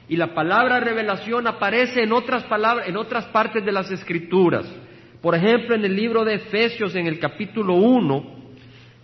Y 0.08 0.16
la 0.16 0.34
palabra 0.34 0.80
revelación 0.80 1.46
aparece 1.46 2.02
en 2.02 2.12
otras 2.12 2.44
palabras, 2.44 2.88
en 2.88 2.96
otras 2.96 3.26
partes 3.26 3.64
de 3.64 3.72
las 3.72 3.90
escrituras. 3.90 4.66
Por 5.20 5.34
ejemplo, 5.34 5.74
en 5.74 5.84
el 5.84 5.96
libro 5.96 6.24
de 6.24 6.34
Efesios, 6.34 6.94
en 6.94 7.06
el 7.06 7.18
capítulo 7.18 7.74
1, 7.74 8.38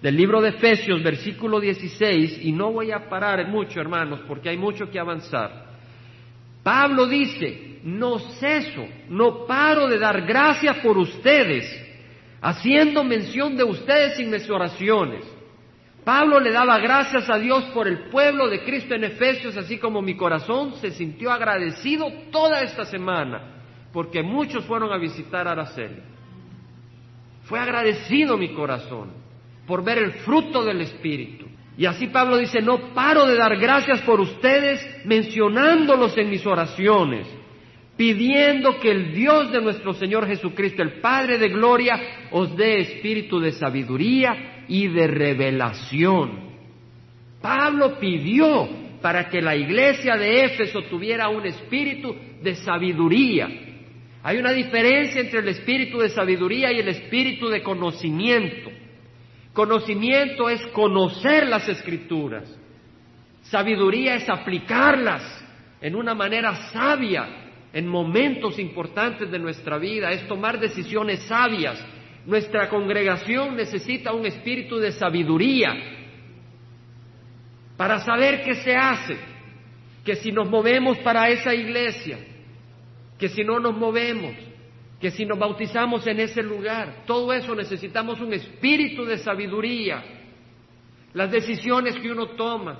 del 0.00 0.16
libro 0.16 0.40
de 0.40 0.50
Efesios, 0.50 1.02
versículo 1.02 1.59
16, 1.59 2.40
y 2.42 2.52
no 2.52 2.73
voy 2.73 2.92
a 2.92 3.09
parar 3.09 3.49
mucho, 3.49 3.80
hermanos, 3.80 4.21
porque 4.28 4.50
hay 4.50 4.56
mucho 4.56 4.90
que 4.90 5.00
avanzar. 5.00 5.64
Pablo 6.62 7.06
dice, 7.06 7.80
no 7.85 8.18
ceso, 8.18 8.87
no 9.09 9.47
paro 9.47 9.88
de 9.88 9.99
dar 9.99 10.23
gracias 10.23 10.76
por 10.78 10.99
ustedes, 10.99 11.64
haciendo 12.40 13.02
mención 13.02 13.56
de 13.56 13.64
ustedes 13.64 14.18
en 14.18 14.30
mis 14.30 14.49
oraciones. 14.49 15.25
Pablo 16.04 16.38
le 16.38 16.52
daba 16.52 16.78
gracias 16.78 17.28
a 17.30 17.38
Dios 17.38 17.64
por 17.73 17.88
el 17.88 18.11
pueblo 18.11 18.49
de 18.49 18.62
Cristo 18.62 18.94
en 18.94 19.04
Efesios, 19.04 19.56
así 19.56 19.78
como 19.78 20.02
mi 20.02 20.16
corazón 20.16 20.75
se 20.80 20.90
sintió 20.90 21.33
agradecido 21.33 22.12
toda 22.30 22.61
esta 22.61 22.85
semana, 22.85 23.53
porque 23.94 24.24
muchos 24.24 24.64
fueron 24.64 24.92
a 24.92 24.98
visitar 24.98 25.46
a 25.46 25.52
Araceli. 25.52 26.02
Fue 27.44 27.60
agradecido 27.60 28.36
mi 28.36 28.52
corazón 28.52 29.12
por 29.68 29.84
ver 29.84 29.98
el 29.98 30.12
fruto 30.14 30.64
del 30.64 30.80
Espíritu. 30.80 31.46
Y 31.78 31.86
así 31.86 32.08
Pablo 32.08 32.36
dice, 32.36 32.60
no 32.60 32.92
paro 32.92 33.24
de 33.24 33.36
dar 33.36 33.56
gracias 33.56 34.00
por 34.02 34.20
ustedes 34.20 34.84
mencionándolos 35.04 36.18
en 36.18 36.28
mis 36.28 36.44
oraciones, 36.44 37.28
pidiendo 37.96 38.80
que 38.80 38.90
el 38.90 39.14
Dios 39.14 39.52
de 39.52 39.62
nuestro 39.62 39.94
Señor 39.94 40.26
Jesucristo, 40.26 40.82
el 40.82 41.00
Padre 41.00 41.38
de 41.38 41.48
Gloria, 41.48 42.00
os 42.32 42.56
dé 42.56 42.80
espíritu 42.80 43.38
de 43.38 43.52
sabiduría 43.52 44.64
y 44.66 44.88
de 44.88 45.06
revelación. 45.06 46.52
Pablo 47.40 47.98
pidió 48.00 48.68
para 49.00 49.28
que 49.28 49.40
la 49.40 49.54
iglesia 49.54 50.16
de 50.16 50.46
Éfeso 50.46 50.82
tuviera 50.82 51.28
un 51.28 51.46
espíritu 51.46 52.16
de 52.42 52.56
sabiduría. 52.56 53.73
Hay 54.24 54.38
una 54.38 54.52
diferencia 54.52 55.20
entre 55.20 55.40
el 55.40 55.48
espíritu 55.48 55.98
de 55.98 56.08
sabiduría 56.08 56.72
y 56.72 56.80
el 56.80 56.88
espíritu 56.88 57.50
de 57.50 57.62
conocimiento. 57.62 58.70
Conocimiento 59.52 60.48
es 60.48 60.66
conocer 60.68 61.46
las 61.46 61.68
escrituras. 61.68 62.50
Sabiduría 63.42 64.14
es 64.14 64.26
aplicarlas 64.30 65.44
en 65.82 65.94
una 65.94 66.14
manera 66.14 66.54
sabia 66.72 67.28
en 67.74 67.86
momentos 67.86 68.58
importantes 68.58 69.30
de 69.30 69.38
nuestra 69.38 69.76
vida, 69.76 70.10
es 70.10 70.26
tomar 70.26 70.58
decisiones 70.58 71.22
sabias. 71.24 71.84
Nuestra 72.24 72.70
congregación 72.70 73.54
necesita 73.56 74.14
un 74.14 74.24
espíritu 74.24 74.78
de 74.78 74.92
sabiduría 74.92 75.74
para 77.76 77.98
saber 77.98 78.42
qué 78.42 78.54
se 78.54 78.74
hace, 78.74 79.18
que 80.02 80.16
si 80.16 80.32
nos 80.32 80.48
movemos 80.48 80.96
para 81.00 81.28
esa 81.28 81.54
iglesia, 81.54 82.16
que 83.24 83.30
si 83.30 83.42
no 83.42 83.58
nos 83.58 83.74
movemos, 83.74 84.34
que 85.00 85.10
si 85.10 85.24
nos 85.24 85.38
bautizamos 85.38 86.06
en 86.06 86.20
ese 86.20 86.42
lugar, 86.42 87.04
todo 87.06 87.32
eso 87.32 87.54
necesitamos 87.54 88.20
un 88.20 88.34
espíritu 88.34 89.06
de 89.06 89.16
sabiduría, 89.16 90.04
las 91.14 91.30
decisiones 91.30 91.96
que 91.96 92.12
uno 92.12 92.26
toma. 92.36 92.78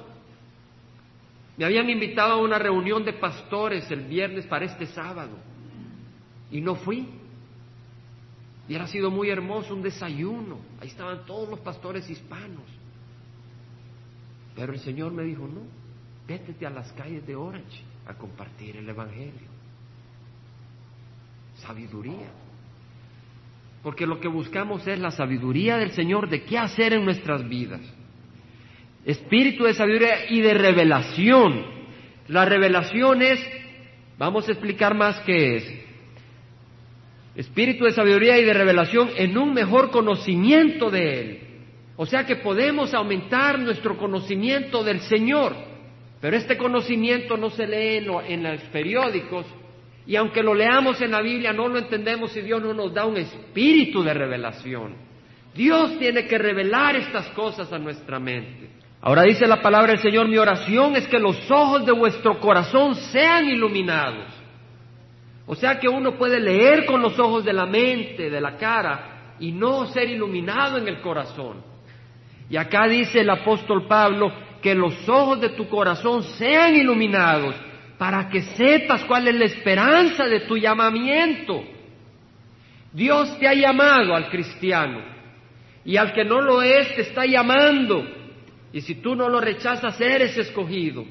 Me 1.57 1.65
habían 1.65 1.89
invitado 1.89 2.33
a 2.33 2.43
una 2.43 2.59
reunión 2.59 3.07
de 3.07 3.15
pastores 3.15 3.91
el 3.91 4.03
viernes 4.03 4.45
para 4.45 4.67
este 4.67 4.85
sábado 4.85 5.39
y 6.51 6.61
no 6.61 6.75
fui. 6.75 7.09
Hubiera 8.67 8.87
sido 8.87 9.11
muy 9.11 9.31
hermoso 9.31 9.75
un 9.75 9.81
desayuno, 9.81 10.59
ahí 10.79 10.89
estaban 10.89 11.25
todos 11.25 11.49
los 11.49 11.61
pastores 11.61 12.11
hispanos. 12.11 12.67
Pero 14.55 14.75
el 14.75 14.81
Señor 14.81 15.11
me 15.11 15.23
dijo, 15.23 15.49
no, 15.49 15.63
vete 16.29 16.67
a 16.67 16.71
las 16.71 16.93
calles 16.93 17.27
de 17.27 17.35
Orange 17.35 17.81
a 18.07 18.13
compartir 18.13 18.77
el 18.77 18.87
Evangelio 18.87 19.54
sabiduría. 21.67 22.31
Porque 23.83 24.07
lo 24.07 24.19
que 24.21 24.29
buscamos 24.29 24.87
es 24.87 24.99
la 24.99 25.11
sabiduría 25.11 25.77
del 25.77 25.91
Señor 25.91 26.29
de 26.29 26.43
qué 26.45 26.59
hacer 26.59 26.95
en 26.95 27.05
nuestras 27.05 27.47
vidas. 27.49 27.81
Espíritu 29.05 29.65
de 29.65 29.75
sabiduría 29.75 30.31
y 30.31 30.41
de 30.41 30.55
revelación. 30.55 31.67
La 32.29 32.47
revelación 32.47 33.21
es, 33.21 33.39
vamos 34.17 34.49
a 34.49 34.53
explicar 34.53 34.95
más 34.95 35.21
qué 35.21 35.57
es. 35.57 35.85
Espíritu 37.37 37.85
de 37.85 37.93
sabiduría 37.93 38.39
y 38.39 38.45
de 38.45 38.55
revelación 38.55 39.11
en 39.17 39.37
un 39.37 39.53
mejor 39.53 39.91
conocimiento 39.91 40.91
de 40.91 41.21
Él. 41.21 41.41
O 41.97 42.07
sea 42.07 42.25
que 42.25 42.37
podemos 42.37 42.95
aumentar 42.95 43.59
nuestro 43.59 43.97
conocimiento 43.97 44.83
del 44.83 45.01
Señor. 45.01 45.55
Pero 46.21 46.37
este 46.37 46.57
conocimiento 46.57 47.37
no 47.37 47.51
se 47.51 47.67
lee 47.67 48.07
en, 48.29 48.43
los 48.43 48.61
periódicos, 48.73 49.45
y 50.07 50.17
aunque 50.17 50.43
lo 50.43 50.55
leamos 50.55 51.01
en 51.01 51.13
la 51.13 51.23
Biblia, 51.23 51.53
no 51.53 51.69
lo 51.69 51.79
entendemos 51.79 52.33
si 52.33 52.43
Dios 52.43 52.63
no 52.63 52.75
nos 52.75 52.93
da 52.93 53.07
un 53.07 53.17
espíritu 53.17 54.03
de 54.03 54.13
revelación. 54.13 54.97
Dios 55.55 55.99
tiene 55.99 56.27
que 56.27 56.37
revelar 56.37 56.97
estas 56.97 57.29
cosas 57.29 57.73
a 57.73 57.79
nuestra 57.79 58.19
mente. 58.19 58.71
Ahora 59.01 59.23
dice 59.23 59.47
la 59.47 59.63
palabra 59.63 59.93
del 59.93 60.03
Señor, 60.03 60.29
mi 60.29 60.37
oración 60.37 60.97
es 60.97 61.07
que 61.09 61.19
los 61.19 61.51
ojos 61.51 61.87
de 61.87 61.93
vuestro 61.93 62.39
corazón 62.39 62.95
sean 62.95 63.49
iluminados. 63.49 64.27
O 65.47 65.55
sea 65.55 65.79
que 65.79 65.89
uno 65.89 66.17
puede 66.17 66.41
leer 66.41 66.87
con 66.87 67.01
los 67.01 67.19
ojos 67.19 67.45
de 67.45 67.53
la 67.53 67.67
mente, 67.67 68.31
de 68.31 68.41
la 68.41 68.57
cara, 68.57 69.37
y 69.39 69.53
no 69.53 69.87
ser 69.87 70.09
iluminado 70.09 70.79
en 70.79 70.89
el 70.89 71.01
corazón. 71.01 71.63
Y 72.51 72.57
acá 72.57 72.89
dice 72.89 73.21
el 73.21 73.31
apóstol 73.31 73.87
Pablo, 73.87 74.33
que 74.63 74.75
los 74.75 75.09
ojos 75.09 75.41
de 75.41 75.51
tu 75.51 75.69
corazón 75.69 76.23
sean 76.23 76.75
iluminados 76.75 77.55
para 77.99 78.29
que 78.29 78.43
sepas 78.43 79.05
cuál 79.05 79.29
es 79.29 79.35
la 79.35 79.45
esperanza 79.45 80.27
de 80.27 80.41
tu 80.41 80.57
llamamiento. 80.57 81.65
Dios 82.93 83.39
te 83.39 83.49
ha 83.49 83.55
llamado 83.55 84.15
al 84.15 84.29
cristiano 84.29 85.01
y 85.85 85.97
al 85.97 86.13
que 86.13 86.25
no 86.25 86.41
lo 86.41 86.63
es 86.63 86.95
te 86.95 87.03
está 87.03 87.27
llamando. 87.27 88.07
Y 88.73 88.81
si 88.81 88.97
tú 88.97 89.15
no 89.15 89.29
lo 89.29 89.41
rechazas, 89.41 90.01
eres 90.01 90.37
escogido. 90.37 91.05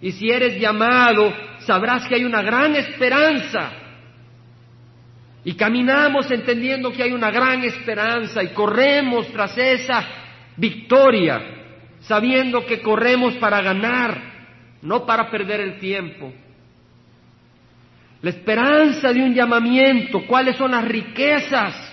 Y 0.00 0.12
si 0.12 0.30
eres 0.30 0.58
llamado, 0.58 1.32
sabrás 1.60 2.08
que 2.08 2.16
hay 2.16 2.24
una 2.24 2.42
gran 2.42 2.74
esperanza. 2.74 3.72
Y 5.44 5.54
caminamos 5.54 6.30
entendiendo 6.30 6.92
que 6.92 7.02
hay 7.02 7.12
una 7.12 7.30
gran 7.30 7.62
esperanza 7.64 8.42
y 8.42 8.48
corremos 8.48 9.28
tras 9.28 9.56
esa 9.56 10.04
victoria, 10.56 11.40
sabiendo 12.00 12.66
que 12.66 12.80
corremos 12.80 13.34
para 13.34 13.62
ganar 13.62 14.29
no 14.82 15.04
para 15.06 15.30
perder 15.30 15.60
el 15.60 15.78
tiempo. 15.78 16.32
La 18.22 18.30
esperanza 18.30 19.12
de 19.12 19.22
un 19.22 19.34
llamamiento, 19.34 20.26
cuáles 20.26 20.56
son 20.56 20.72
las 20.72 20.84
riquezas 20.86 21.90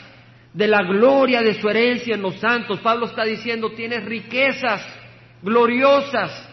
de 0.54 0.68
la 0.68 0.84
gloria 0.84 1.42
de 1.42 1.54
su 1.54 1.70
herencia 1.70 2.16
en 2.16 2.22
los 2.22 2.40
santos. 2.40 2.80
Pablo 2.80 3.06
está 3.06 3.24
diciendo, 3.24 3.72
tienes 3.72 4.04
riquezas 4.04 4.86
gloriosas. 5.42 6.50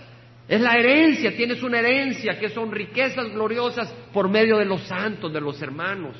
Es 0.46 0.60
la 0.60 0.74
herencia, 0.74 1.34
tienes 1.36 1.62
una 1.62 1.78
herencia 1.78 2.38
que 2.38 2.50
son 2.50 2.70
riquezas 2.70 3.30
gloriosas 3.30 3.90
por 4.12 4.28
medio 4.28 4.58
de 4.58 4.66
los 4.66 4.82
santos, 4.82 5.32
de 5.32 5.40
los 5.40 5.60
hermanos. 5.62 6.16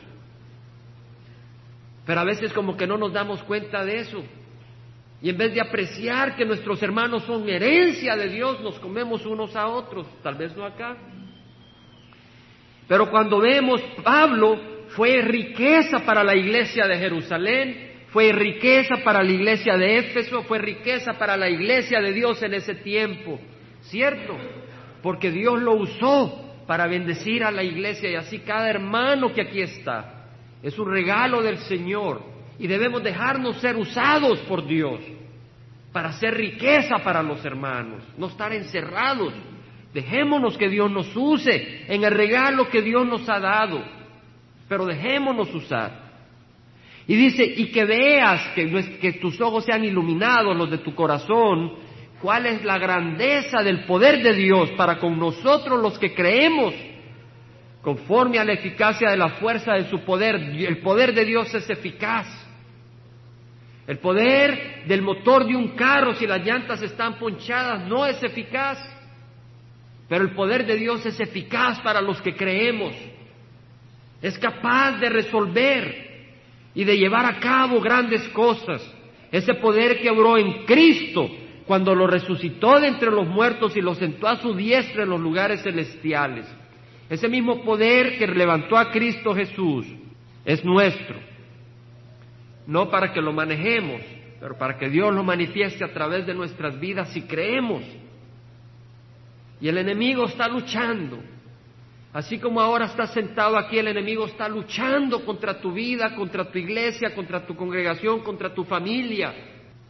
Pero 2.07 2.20
a 2.20 2.24
veces 2.24 2.53
como 2.53 2.77
que 2.77 2.87
no 2.87 2.96
nos 2.96 3.12
damos 3.12 3.42
cuenta 3.42 3.85
de 3.85 3.98
eso. 3.98 4.24
Y 5.24 5.30
en 5.30 5.38
vez 5.38 5.54
de 5.54 5.60
apreciar 5.62 6.37
que 6.37 6.44
nuestros 6.44 6.82
hermanos 6.82 7.24
son 7.24 7.48
herencia 7.48 8.14
de 8.14 8.28
Dios, 8.28 8.60
nos 8.60 8.78
comemos 8.78 9.24
unos 9.24 9.56
a 9.56 9.68
otros, 9.68 10.06
tal 10.22 10.34
vez 10.34 10.54
no 10.54 10.66
acá. 10.66 10.98
Pero 12.87 13.10
cuando 13.10 13.40
vemos, 13.40 13.80
Pablo 14.02 14.60
fue 14.88 15.22
riqueza 15.22 16.00
para 16.00 16.22
la 16.22 16.37
iglesia 16.37 16.87
de 16.87 16.98
Jerusalén, 16.98 17.92
fue 18.08 18.32
riqueza 18.32 18.96
para 19.02 19.22
la 19.22 19.32
iglesia 19.32 19.78
de 19.78 19.96
Éfeso, 19.96 20.42
fue 20.42 20.58
riqueza 20.58 21.14
para 21.14 21.38
la 21.38 21.48
iglesia 21.48 22.02
de 22.02 22.12
Dios 22.12 22.42
en 22.42 22.52
ese 22.52 22.74
tiempo, 22.74 23.40
¿cierto? 23.80 24.37
Porque 25.02 25.30
Dios 25.30 25.58
lo 25.58 25.72
usó 25.76 26.64
para 26.66 26.87
bendecir 26.87 27.44
a 27.44 27.50
la 27.50 27.62
iglesia 27.62 28.10
y 28.10 28.16
así 28.16 28.40
cada 28.40 28.68
hermano 28.68 29.32
que 29.32 29.40
aquí 29.40 29.62
está 29.62 30.28
es 30.62 30.78
un 30.78 30.90
regalo 30.90 31.40
del 31.40 31.56
Señor 31.60 32.34
y 32.58 32.66
debemos 32.66 33.02
dejarnos 33.02 33.56
ser 33.62 33.76
usados 33.76 34.38
por 34.40 34.66
Dios 34.66 35.00
para 35.94 36.09
hacer 36.09 36.35
riqueza 36.35 36.98
para 37.04 37.22
los 37.22 37.44
hermanos, 37.44 38.02
no 38.18 38.26
estar 38.26 38.52
encerrados. 38.52 39.33
Dejémonos 39.92 40.59
que 40.59 40.68
Dios 40.68 40.90
nos 40.90 41.14
use 41.14 41.85
en 41.87 42.02
el 42.02 42.11
regalo 42.11 42.68
que 42.68 42.83
Dios 42.83 43.07
nos 43.07 43.28
ha 43.28 43.38
dado, 43.38 43.80
pero 44.68 44.87
dejémonos 44.87 45.54
usar. 45.54 46.02
Y 47.07 47.14
dice, 47.14 47.44
y 47.44 47.66
que 47.66 47.85
veas 47.85 48.54
que, 48.57 48.98
que 49.00 49.12
tus 49.12 49.40
ojos 49.40 49.66
sean 49.66 49.85
iluminados, 49.85 50.57
los 50.57 50.68
de 50.68 50.78
tu 50.78 50.96
corazón, 50.96 51.74
cuál 52.20 52.46
es 52.46 52.64
la 52.64 52.76
grandeza 52.76 53.62
del 53.62 53.85
poder 53.85 54.20
de 54.20 54.35
Dios 54.35 54.72
para 54.72 54.98
con 54.98 55.16
nosotros 55.16 55.80
los 55.80 55.96
que 56.00 56.12
creemos, 56.12 56.74
conforme 57.83 58.40
a 58.40 58.44
la 58.44 58.54
eficacia 58.54 59.11
de 59.11 59.16
la 59.16 59.28
fuerza 59.35 59.74
de 59.74 59.88
su 59.88 60.00
poder. 60.00 60.35
El 60.35 60.78
poder 60.78 61.14
de 61.14 61.24
Dios 61.24 61.54
es 61.54 61.70
eficaz 61.70 62.43
El 63.87 63.99
poder 63.99 64.85
del 64.87 65.03
motor 65.03 65.47
de 65.47 65.55
un 65.55 65.68
carro, 65.68 66.14
si 66.14 66.27
las 66.27 66.44
llantas 66.44 66.81
están 66.83 67.18
ponchadas, 67.18 67.87
no 67.87 68.07
es 68.07 68.23
eficaz. 68.23 68.79
Pero 70.09 70.25
el 70.25 70.35
poder 70.35 70.66
de 70.66 70.77
Dios 70.77 71.05
es 71.05 71.18
eficaz 71.20 71.81
para 71.81 72.01
los 72.01 72.20
que 72.23 72.35
creemos. 72.35 72.94
Es 74.23 74.38
capaz 74.38 74.99
de 75.01 75.11
resolver 75.11 76.05
y 76.75 76.85
de 76.85 76.97
llevar 76.97 77.27
a 77.27 77.38
cabo 77.38 77.81
grandes 77.81 78.27
cosas. 78.31 78.83
Ese 79.31 79.55
poder 79.55 80.01
que 80.01 80.11
obró 80.11 80.38
en 80.38 80.64
Cristo 80.64 81.29
cuando 81.66 81.94
lo 81.94 82.07
resucitó 82.07 82.81
de 82.81 82.88
entre 82.88 83.11
los 83.11 83.27
muertos 83.27 83.77
y 83.77 83.81
lo 83.81 83.94
sentó 83.94 84.29
a 84.29 84.37
su 84.37 84.55
diestra 84.55 85.03
en 85.03 85.11
los 85.11 85.20
lugares 85.20 85.62
celestiales. 85.62 86.47
Ese 87.09 87.29
mismo 87.29 87.62
poder 87.62 88.18
que 88.18 88.27
levantó 88.27 88.79
a 88.79 88.90
Cristo 88.90 89.35
Jesús 89.35 89.87
es 90.44 90.64
nuestro. 90.64 91.34
No 92.66 92.90
para 92.90 93.12
que 93.12 93.20
lo 93.20 93.33
manejemos, 93.33 94.00
pero 94.40 94.57
para 94.57 94.77
que 94.79 94.88
Dios 94.88 95.14
lo 95.14 95.22
manifieste 95.22 95.85
a 95.85 95.92
través 95.92 96.27
de 96.27 96.35
nuestras 96.35 96.79
vidas 96.79 97.11
si 97.12 97.22
creemos. 97.22 97.83
Y 99.61 99.68
el 99.68 99.79
enemigo 99.79 100.27
está 100.27 100.48
luchando. 100.48 101.18
Así 102.12 102.38
como 102.38 102.61
ahora 102.61 102.87
estás 102.87 103.12
sentado 103.12 103.57
aquí, 103.57 103.77
el 103.77 103.88
enemigo 103.88 104.27
está 104.27 104.48
luchando 104.48 105.24
contra 105.24 105.61
tu 105.61 105.72
vida, 105.72 106.14
contra 106.14 106.44
tu 106.44 106.59
iglesia, 106.59 107.14
contra 107.14 107.44
tu 107.44 107.57
congregación, 107.57 108.20
contra 108.20 108.55
tu 108.55 108.64
familia. 108.64 109.35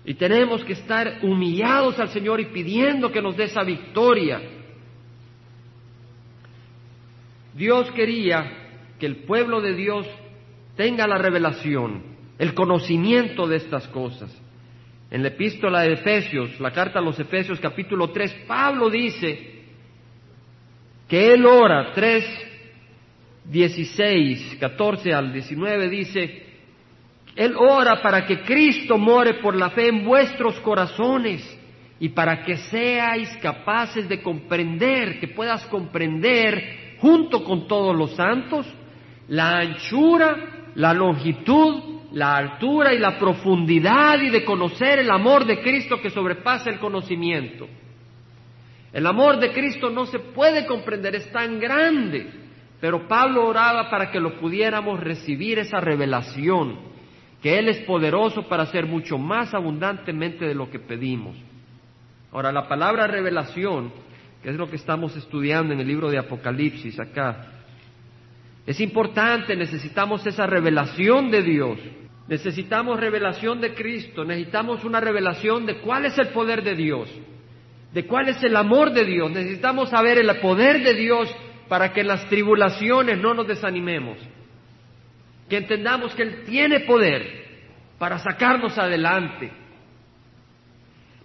Y 0.07 0.15
tenemos 0.15 0.65
que 0.65 0.73
estar 0.73 1.19
humillados 1.23 1.99
al 1.99 2.09
Señor 2.09 2.41
y 2.41 2.47
pidiendo 2.47 3.13
que 3.13 3.21
nos 3.21 3.37
dé 3.37 3.45
esa 3.45 3.63
victoria. 3.63 4.41
Dios 7.55 7.91
quería 7.93 8.53
que 8.99 9.07
el 9.07 9.25
pueblo 9.25 9.61
de 9.61 9.75
Dios 9.75 10.07
tenga 10.77 11.07
la 11.07 11.19
revelación, 11.19 12.14
el 12.39 12.55
conocimiento 12.55 13.47
de 13.47 13.57
estas 13.57 13.87
cosas. 13.89 14.31
En 15.11 15.23
la 15.23 15.29
epístola 15.29 15.83
de 15.83 15.93
Efesios, 15.93 16.59
la 16.61 16.73
carta 16.73 16.99
a 16.99 17.03
los 17.03 17.19
Efesios 17.19 17.61
capítulo 17.61 18.11
3, 18.11 18.45
Pablo 18.47 18.91
dice 18.91 19.63
que 21.09 21.35
él 21.35 21.47
ora, 21.47 21.93
3, 21.95 22.25
16, 23.45 24.57
14 24.59 25.13
al 25.13 25.33
19 25.33 25.89
dice, 25.89 26.47
él 27.37 27.55
ora 27.57 28.01
para 28.01 28.27
que 28.27 28.43
Cristo 28.43 28.97
more 28.97 29.35
por 29.35 29.55
la 29.55 29.71
fe 29.71 29.89
en 29.89 30.05
vuestros 30.05 30.59
corazones 30.61 31.61
y 32.01 32.09
para 32.09 32.43
que 32.43 32.57
seáis 32.57 33.29
capaces 33.43 34.09
de 34.09 34.23
comprender, 34.23 35.21
que 35.21 35.29
puedas 35.29 35.65
comprender 35.67 36.97
junto 36.99 37.45
con 37.45 37.69
todos 37.69 37.95
los 37.95 38.15
santos, 38.15 38.67
la 39.29 39.59
anchura, 39.59 40.71
la 40.75 40.93
longitud, 40.93 41.94
la 42.15 42.37
altura 42.37 42.95
y 42.95 42.99
la 42.99 43.19
profundidad 43.19 44.21
y 44.21 44.31
de 44.31 44.45
conocer 44.45 45.01
el 45.01 45.11
amor 45.11 45.45
de 45.45 45.61
Cristo 45.61 46.01
que 46.01 46.11
sobrepasa 46.11 46.71
el 46.71 46.79
conocimiento. 46.79 47.69
El 48.93 49.07
amor 49.07 49.39
de 49.39 49.53
Cristo 49.53 49.91
no 49.91 50.07
se 50.07 50.19
puede 50.21 50.65
comprender, 50.67 51.17
es 51.17 51.31
tan 51.33 51.59
grande, 51.59 52.31
pero 52.81 53.07
Pablo 53.07 53.47
oraba 53.47 53.91
para 53.91 54.11
que 54.11 54.21
lo 54.21 54.39
pudiéramos 54.39 55.01
recibir 55.01 55.59
esa 55.59 55.81
revelación, 55.81 56.79
que 57.43 57.59
Él 57.59 57.69
es 57.69 57.79
poderoso 57.81 58.49
para 58.49 58.63
hacer 58.63 58.87
mucho 58.87 59.19
más 59.19 59.53
abundantemente 59.53 60.47
de 60.47 60.55
lo 60.55 60.71
que 60.71 60.79
pedimos. 60.79 61.37
Ahora, 62.33 62.53
la 62.53 62.69
palabra 62.69 63.07
revelación 63.07 63.93
que 64.45 64.51
es 64.51 64.57
lo 64.57 64.69
que 64.69 64.77
estamos 64.77 65.17
estudiando 65.17 65.73
en 65.73 65.81
el 65.81 65.89
libro 65.89 66.11
de 66.11 66.19
Apocalipsis 66.19 67.01
acá. 67.01 67.47
Es 68.67 68.79
importante, 68.79 69.57
necesitamos 69.57 70.27
esa 70.27 70.47
revelación 70.47 71.31
de 71.31 71.43
Dios, 71.43 71.79
necesitamos 72.29 72.99
revelación 72.99 73.61
de 73.61 73.75
Cristo, 73.75 74.25
necesitamos 74.25 74.85
una 74.85 75.01
revelación 75.01 75.67
de 75.67 75.79
cuál 75.79 76.07
es 76.07 76.17
el 76.19 76.29
poder 76.29 76.63
de 76.63 76.75
Dios, 76.75 77.09
de 77.93 78.07
cuál 78.07 78.29
es 78.29 78.43
el 78.43 78.57
amor 78.57 78.93
de 78.93 79.05
Dios, 79.05 79.31
necesitamos 79.31 79.91
saber 79.91 80.19
el 80.19 80.35
poder 80.41 80.83
de 80.83 80.95
Dios 80.95 81.35
para 81.69 81.93
que 81.93 82.01
en 82.01 82.09
las 82.09 82.29
tribulaciones 82.29 83.19
no 83.19 83.35
nos 83.35 83.47
desanimemos, 83.47 84.19
que 85.49 85.59
entendamos 85.59 86.15
que 86.15 86.23
Él 86.23 86.45
tiene 86.47 86.81
poder 86.81 87.45
para 87.99 88.19
sacarnos 88.19 88.77
adelante, 88.79 89.51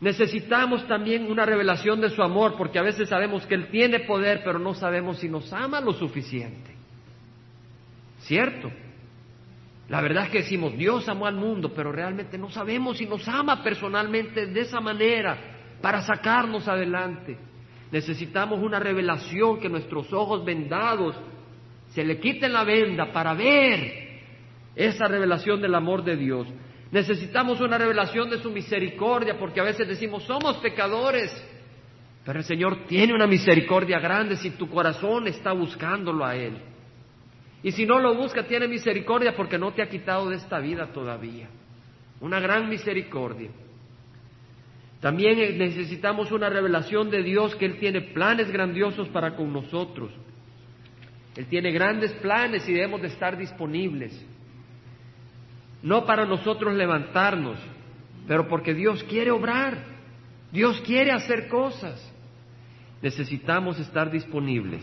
Necesitamos 0.02 0.88
también 0.88 1.30
una 1.30 1.46
revelación 1.46 2.00
de 2.00 2.10
su 2.10 2.24
amor, 2.24 2.56
porque 2.58 2.80
a 2.80 2.84
veces 2.84 3.10
sabemos 3.10 3.46
que 3.46 3.56
Él 3.56 3.68
tiene 3.70 4.02
poder, 4.02 4.42
pero 4.46 4.58
no 4.58 4.74
sabemos 4.74 5.20
si 5.20 5.28
nos 5.28 5.52
ama 5.52 5.82
lo 5.82 5.92
suficiente. 5.92 6.72
¿Cierto? 8.20 8.72
La 9.90 10.02
verdad 10.02 10.26
es 10.26 10.30
que 10.30 10.38
decimos, 10.40 10.78
Dios 10.78 11.10
amó 11.10 11.26
al 11.26 11.36
mundo, 11.36 11.74
pero 11.76 11.92
realmente 11.92 12.38
no 12.38 12.50
sabemos 12.52 12.98
si 12.98 13.08
nos 13.08 13.28
ama 13.28 13.64
personalmente 13.64 14.46
de 14.46 14.62
esa 14.62 14.80
manera 14.80 15.38
para 15.82 16.02
sacarnos 16.04 16.68
adelante. 16.68 17.38
Necesitamos 17.92 18.60
una 18.60 18.80
revelación 18.80 19.60
que 19.60 19.68
nuestros 19.68 20.14
ojos 20.14 20.46
vendados 20.46 21.16
se 21.90 22.04
le 22.04 22.20
quiten 22.20 22.54
la 22.54 22.64
venda 22.64 23.12
para 23.12 23.34
ver 23.34 24.10
esa 24.76 25.08
revelación 25.08 25.60
del 25.60 25.74
amor 25.74 26.04
de 26.04 26.16
Dios. 26.16 26.48
Necesitamos 26.92 27.60
una 27.60 27.80
revelación 27.80 28.30
de 28.30 28.38
su 28.38 28.52
misericordia 28.52 29.40
porque 29.40 29.60
a 29.60 29.64
veces 29.64 29.88
decimos, 29.88 30.22
somos 30.24 30.58
pecadores, 30.58 31.32
pero 32.24 32.38
el 32.38 32.46
Señor 32.46 32.86
tiene 32.86 33.16
una 33.16 33.26
misericordia 33.26 34.00
grande 34.00 34.36
si 34.36 34.52
tu 34.52 34.70
corazón 34.70 35.28
está 35.28 35.52
buscándolo 35.52 36.24
a 36.24 36.36
Él. 36.36 36.69
Y 37.64 37.72
si 37.72 37.86
no 37.86 38.00
lo 38.00 38.16
busca, 38.16 38.44
tiene 38.48 38.68
misericordia 38.68 39.36
porque 39.36 39.58
no 39.58 39.74
te 39.74 39.82
ha 39.82 39.90
quitado 39.90 40.30
de 40.30 40.38
esta 40.38 40.60
vida 40.60 40.88
todavía. 40.94 41.50
Una 42.22 42.40
gran 42.40 42.70
misericordia. 42.70 43.50
También 45.02 45.58
necesitamos 45.58 46.32
una 46.32 46.50
revelación 46.50 47.10
de 47.10 47.24
Dios 47.24 47.56
que 47.56 47.66
Él 47.66 47.80
tiene 47.80 48.02
planes 48.02 48.52
grandiosos 48.52 49.08
para 49.10 49.36
con 49.36 49.52
nosotros. 49.52 50.12
Él 51.36 51.46
tiene 51.48 51.72
grandes 51.72 52.12
planes 52.14 52.68
y 52.68 52.74
debemos 52.74 53.02
de 53.02 53.08
estar 53.08 53.38
disponibles 53.38 54.26
no 55.82 56.06
para 56.06 56.26
nosotros 56.26 56.74
levantarnos, 56.76 57.58
pero 58.28 58.48
porque 58.48 58.74
Dios 58.74 59.04
quiere 59.04 59.32
obrar, 59.32 59.78
Dios 60.52 60.82
quiere 60.82 61.12
hacer 61.12 61.48
cosas. 61.48 62.06
Necesitamos 63.02 63.80
estar 63.80 64.12
disponibles. 64.12 64.82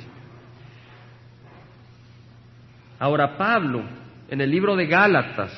Ahora 2.99 3.37
Pablo, 3.37 3.83
en 4.29 4.41
el 4.41 4.51
libro 4.51 4.75
de 4.75 4.87
Gálatas, 4.87 5.53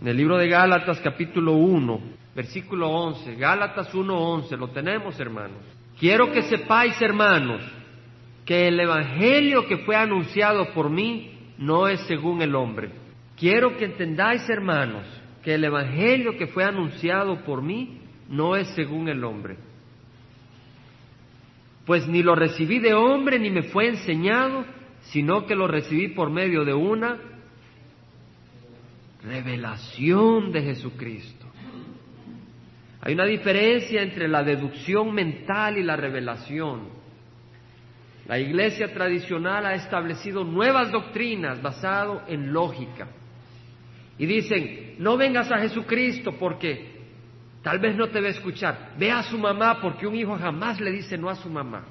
en 0.00 0.08
el 0.08 0.16
libro 0.16 0.36
de 0.36 0.48
Gálatas 0.48 1.00
capítulo 1.00 1.52
1, 1.52 2.00
versículo 2.34 2.88
11, 2.90 3.36
Gálatas 3.36 3.92
1.11, 3.92 4.56
lo 4.56 4.68
tenemos 4.68 5.18
hermanos. 5.20 5.58
Quiero 5.98 6.32
que 6.32 6.42
sepáis 6.42 7.00
hermanos 7.00 7.62
que 8.44 8.68
el 8.68 8.80
Evangelio 8.80 9.66
que 9.66 9.78
fue 9.78 9.94
anunciado 9.94 10.72
por 10.72 10.90
mí 10.90 11.52
no 11.58 11.86
es 11.86 12.00
según 12.06 12.42
el 12.42 12.54
hombre. 12.54 12.90
Quiero 13.36 13.76
que 13.76 13.84
entendáis, 13.84 14.48
hermanos, 14.48 15.04
que 15.42 15.54
el 15.54 15.64
Evangelio 15.64 16.36
que 16.36 16.48
fue 16.48 16.64
anunciado 16.64 17.44
por 17.44 17.62
mí 17.62 18.00
no 18.28 18.56
es 18.56 18.68
según 18.74 19.08
el 19.08 19.22
hombre. 19.22 19.56
Pues 21.88 22.06
ni 22.06 22.22
lo 22.22 22.34
recibí 22.34 22.80
de 22.80 22.92
hombre 22.92 23.38
ni 23.38 23.48
me 23.48 23.62
fue 23.62 23.88
enseñado, 23.88 24.62
sino 25.04 25.46
que 25.46 25.54
lo 25.54 25.66
recibí 25.66 26.08
por 26.08 26.28
medio 26.28 26.62
de 26.62 26.74
una 26.74 27.16
revelación 29.24 30.52
de 30.52 30.64
Jesucristo. 30.64 31.46
Hay 33.00 33.14
una 33.14 33.24
diferencia 33.24 34.02
entre 34.02 34.28
la 34.28 34.42
deducción 34.42 35.14
mental 35.14 35.78
y 35.78 35.82
la 35.82 35.96
revelación. 35.96 36.90
La 38.26 38.38
iglesia 38.38 38.92
tradicional 38.92 39.64
ha 39.64 39.72
establecido 39.72 40.44
nuevas 40.44 40.92
doctrinas 40.92 41.62
basadas 41.62 42.28
en 42.28 42.52
lógica. 42.52 43.08
Y 44.18 44.26
dicen, 44.26 44.96
no 44.98 45.16
vengas 45.16 45.50
a 45.50 45.58
Jesucristo 45.58 46.32
porque 46.38 46.97
tal 47.62 47.78
vez 47.78 47.96
no 47.96 48.08
te 48.08 48.20
va 48.20 48.28
a 48.28 48.30
escuchar. 48.30 48.92
Ve 48.98 49.10
a 49.10 49.22
su 49.22 49.38
mamá 49.38 49.80
porque 49.80 50.06
un 50.06 50.14
hijo 50.14 50.36
jamás 50.38 50.80
le 50.80 50.90
dice 50.90 51.18
no 51.18 51.28
a 51.28 51.34
su 51.34 51.48
mamá. 51.48 51.84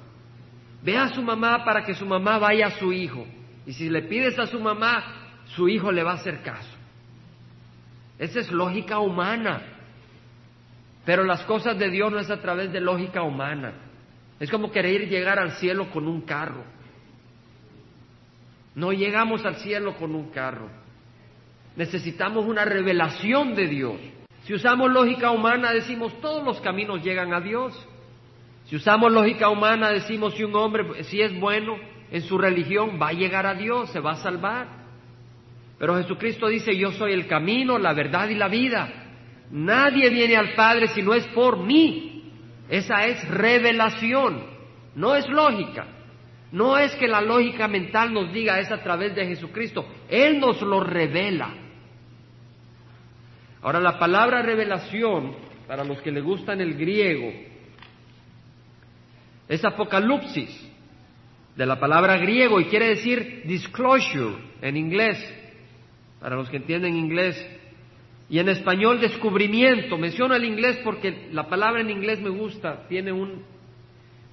Ve 0.82 0.96
a 0.96 1.08
su 1.08 1.22
mamá 1.22 1.64
para 1.64 1.84
que 1.84 1.94
su 1.94 2.06
mamá 2.06 2.38
vaya 2.38 2.68
a 2.68 2.70
su 2.72 2.92
hijo. 2.92 3.26
Y 3.66 3.72
si 3.72 3.88
le 3.88 4.02
pides 4.02 4.38
a 4.38 4.46
su 4.46 4.60
mamá, 4.60 5.04
su 5.46 5.68
hijo 5.68 5.92
le 5.92 6.02
va 6.02 6.12
a 6.12 6.16
hacer 6.16 6.42
caso. 6.42 6.76
Esa 8.18 8.40
es 8.40 8.50
lógica 8.50 8.98
humana. 8.98 9.62
Pero 11.04 11.24
las 11.24 11.42
cosas 11.44 11.78
de 11.78 11.90
Dios 11.90 12.12
no 12.12 12.18
es 12.18 12.30
a 12.30 12.40
través 12.40 12.72
de 12.72 12.80
lógica 12.80 13.22
humana. 13.22 13.72
Es 14.40 14.50
como 14.50 14.70
querer 14.70 15.08
llegar 15.08 15.38
al 15.38 15.52
cielo 15.52 15.90
con 15.90 16.06
un 16.06 16.22
carro. 16.22 16.64
No 18.74 18.92
llegamos 18.92 19.44
al 19.44 19.56
cielo 19.56 19.96
con 19.96 20.14
un 20.14 20.30
carro. 20.30 20.68
Necesitamos 21.76 22.44
una 22.44 22.64
revelación 22.64 23.54
de 23.54 23.66
Dios. 23.66 24.00
Si 24.48 24.54
usamos 24.54 24.90
lógica 24.90 25.30
humana 25.30 25.74
decimos 25.74 26.18
todos 26.22 26.42
los 26.42 26.58
caminos 26.62 27.04
llegan 27.04 27.34
a 27.34 27.40
Dios. 27.42 27.86
Si 28.64 28.76
usamos 28.76 29.12
lógica 29.12 29.50
humana 29.50 29.90
decimos 29.90 30.32
si 30.36 30.42
un 30.42 30.56
hombre 30.56 31.04
si 31.04 31.20
es 31.20 31.38
bueno 31.38 31.76
en 32.10 32.22
su 32.22 32.38
religión 32.38 32.98
va 32.98 33.08
a 33.08 33.12
llegar 33.12 33.44
a 33.44 33.52
Dios, 33.52 33.90
se 33.90 34.00
va 34.00 34.12
a 34.12 34.22
salvar. 34.22 34.68
Pero 35.78 35.98
Jesucristo 35.98 36.48
dice, 36.48 36.74
yo 36.74 36.92
soy 36.92 37.12
el 37.12 37.26
camino, 37.26 37.78
la 37.78 37.92
verdad 37.92 38.26
y 38.30 38.36
la 38.36 38.48
vida. 38.48 38.88
Nadie 39.50 40.08
viene 40.08 40.34
al 40.34 40.54
Padre 40.54 40.88
si 40.88 41.02
no 41.02 41.12
es 41.12 41.26
por 41.26 41.58
mí. 41.58 42.32
Esa 42.70 43.04
es 43.04 43.28
revelación, 43.28 44.44
no 44.94 45.14
es 45.14 45.28
lógica. 45.28 45.88
No 46.52 46.78
es 46.78 46.96
que 46.96 47.06
la 47.06 47.20
lógica 47.20 47.68
mental 47.68 48.14
nos 48.14 48.32
diga 48.32 48.58
es 48.60 48.72
a 48.72 48.82
través 48.82 49.14
de 49.14 49.26
Jesucristo, 49.26 49.84
Él 50.08 50.40
nos 50.40 50.62
lo 50.62 50.80
revela. 50.80 51.67
Ahora 53.62 53.80
la 53.80 53.98
palabra 53.98 54.42
revelación, 54.42 55.34
para 55.66 55.84
los 55.84 56.00
que 56.00 56.12
le 56.12 56.20
gustan 56.20 56.60
el 56.60 56.74
griego, 56.74 57.32
es 59.48 59.64
apocalipsis, 59.64 60.66
de 61.56 61.66
la 61.66 61.80
palabra 61.80 62.16
griego, 62.18 62.60
y 62.60 62.66
quiere 62.66 62.90
decir 62.90 63.42
disclosure 63.44 64.36
en 64.62 64.76
inglés, 64.76 65.18
para 66.20 66.36
los 66.36 66.48
que 66.48 66.58
entienden 66.58 66.96
inglés. 66.96 67.36
Y 68.30 68.38
en 68.38 68.48
español 68.48 69.00
descubrimiento. 69.00 69.96
Menciono 69.96 70.34
el 70.34 70.44
inglés 70.44 70.78
porque 70.84 71.28
la 71.32 71.48
palabra 71.48 71.80
en 71.80 71.90
inglés 71.90 72.20
me 72.20 72.28
gusta, 72.28 72.86
tiene 72.88 73.10
un, 73.10 73.42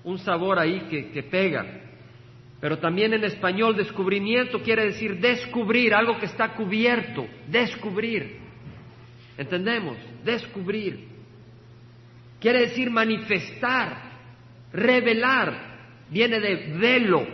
un 0.03 0.17
sabor 0.19 0.59
ahí 0.59 0.81
que, 0.89 1.11
que 1.11 1.23
pega. 1.23 1.65
Pero 2.59 2.77
también 2.77 3.13
en 3.13 3.23
español 3.23 3.75
descubrimiento 3.75 4.61
quiere 4.61 4.85
decir 4.85 5.19
descubrir, 5.19 5.93
algo 5.93 6.17
que 6.19 6.25
está 6.25 6.53
cubierto, 6.53 7.25
descubrir. 7.47 8.44
¿Entendemos? 9.37 9.97
Descubrir. 10.23 11.07
Quiere 12.39 12.61
decir 12.61 12.89
manifestar, 12.89 13.97
revelar. 14.71 15.75
Viene 16.09 16.39
de 16.39 16.77
velo. 16.77 17.25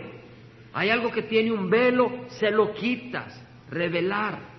Hay 0.72 0.90
algo 0.90 1.10
que 1.10 1.22
tiene 1.22 1.52
un 1.52 1.68
velo, 1.68 2.26
se 2.28 2.50
lo 2.50 2.72
quitas, 2.72 3.38
revelar. 3.70 4.52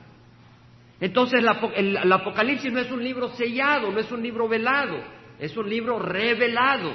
Entonces 1.00 1.44
el, 1.76 2.14
Apocalipsis 2.14 2.72
no 2.72 2.80
es 2.80 2.92
un 2.92 3.04
libro 3.04 3.30
sellado, 3.30 3.92
no 3.92 4.00
es 4.00 4.12
un 4.12 4.22
libro 4.22 4.48
velado, 4.48 5.04
es 5.40 5.58
un 5.58 5.70
libro 5.70 6.00
revelado. 6.00 6.94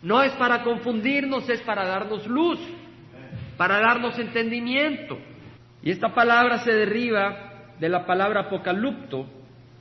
No 0.00 0.22
es 0.22 0.32
para 0.32 0.62
confundirnos, 0.62 1.48
es 1.48 1.60
para 1.62 1.84
darnos 1.86 2.26
luz, 2.26 2.60
para 3.56 3.80
darnos 3.80 4.18
entendimiento. 4.18 5.18
Y 5.82 5.90
esta 5.90 6.14
palabra 6.14 6.58
se 6.58 6.72
deriva 6.72 7.53
de 7.78 7.88
la 7.88 8.06
palabra 8.06 8.42
apocalipto, 8.42 9.26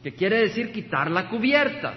que 0.02 0.14
quiere 0.14 0.40
decir 0.40 0.72
quitar 0.72 1.10
la 1.10 1.30
cubierta. 1.30 1.94